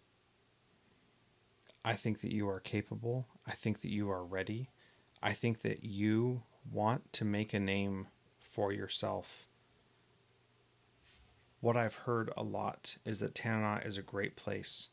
I 1.84 1.94
think 1.94 2.20
that 2.20 2.32
you 2.32 2.48
are 2.48 2.60
capable. 2.60 3.26
I 3.46 3.52
think 3.52 3.80
that 3.80 3.90
you 3.90 4.10
are 4.10 4.24
ready. 4.24 4.70
I 5.22 5.32
think 5.32 5.62
that 5.62 5.84
you 5.84 6.42
want 6.70 7.12
to 7.14 7.24
make 7.24 7.54
a 7.54 7.60
name 7.60 8.08
for 8.56 8.72
yourself. 8.72 9.46
What 11.60 11.76
I've 11.76 11.94
heard 11.94 12.32
a 12.36 12.42
lot 12.42 12.96
is 13.04 13.20
that 13.20 13.36
Tanana 13.36 13.82
is 13.84 13.96
a 13.96 14.02
great 14.02 14.34
place. 14.34 14.88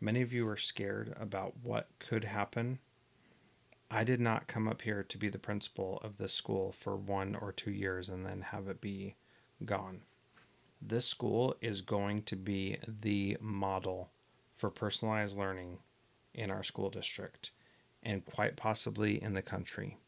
Many 0.00 0.22
of 0.22 0.32
you 0.32 0.46
are 0.46 0.56
scared 0.56 1.16
about 1.18 1.54
what 1.62 1.88
could 1.98 2.24
happen 2.24 2.78
I 3.90 4.02
did 4.02 4.20
not 4.20 4.48
come 4.48 4.66
up 4.66 4.82
here 4.82 5.04
to 5.04 5.18
be 5.18 5.28
the 5.28 5.38
principal 5.38 6.00
of 6.02 6.18
this 6.18 6.32
school 6.32 6.72
for 6.72 6.96
one 6.96 7.36
or 7.36 7.52
two 7.52 7.70
years 7.70 8.08
and 8.08 8.26
then 8.26 8.40
have 8.40 8.68
it 8.68 8.80
be 8.80 9.14
gone. 9.64 10.02
This 10.82 11.06
school 11.06 11.54
is 11.60 11.82
going 11.82 12.22
to 12.24 12.36
be 12.36 12.78
the 12.86 13.36
model 13.40 14.10
for 14.56 14.70
personalized 14.70 15.38
learning 15.38 15.78
in 16.34 16.50
our 16.50 16.64
school 16.64 16.90
district 16.90 17.52
and 18.02 18.24
quite 18.24 18.56
possibly 18.56 19.22
in 19.22 19.34
the 19.34 19.42
country. 19.42 19.98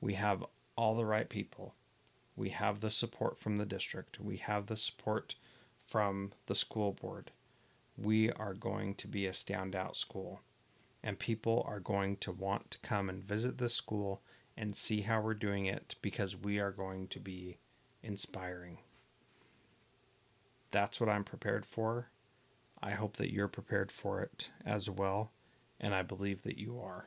We 0.00 0.14
have 0.14 0.44
all 0.76 0.96
the 0.96 1.04
right 1.04 1.28
people. 1.28 1.74
We 2.36 2.50
have 2.50 2.80
the 2.80 2.90
support 2.90 3.38
from 3.38 3.58
the 3.58 3.66
district. 3.66 4.20
We 4.20 4.38
have 4.38 4.66
the 4.66 4.76
support 4.76 5.34
from 5.86 6.32
the 6.46 6.54
school 6.54 6.92
board. 6.92 7.30
We 7.96 8.30
are 8.32 8.54
going 8.54 8.94
to 8.96 9.08
be 9.08 9.26
a 9.26 9.32
standout 9.32 9.96
school 9.96 10.40
and 11.02 11.18
people 11.18 11.64
are 11.66 11.80
going 11.80 12.16
to 12.16 12.32
want 12.32 12.70
to 12.70 12.78
come 12.78 13.08
and 13.08 13.24
visit 13.24 13.58
this 13.58 13.74
school 13.74 14.22
and 14.56 14.76
see 14.76 15.00
how 15.02 15.20
we're 15.20 15.34
doing 15.34 15.66
it 15.66 15.96
because 16.00 16.36
we 16.36 16.58
are 16.58 16.70
going 16.70 17.08
to 17.08 17.18
be 17.18 17.58
inspiring. 18.02 18.78
That's 20.70 21.00
what 21.00 21.08
I'm 21.08 21.24
prepared 21.24 21.66
for. 21.66 22.08
I 22.82 22.92
hope 22.92 23.16
that 23.16 23.32
you're 23.32 23.48
prepared 23.48 23.92
for 23.92 24.20
it 24.22 24.50
as 24.64 24.88
well, 24.88 25.32
and 25.80 25.94
I 25.94 26.02
believe 26.02 26.42
that 26.42 26.58
you 26.58 26.80
are. 26.80 27.06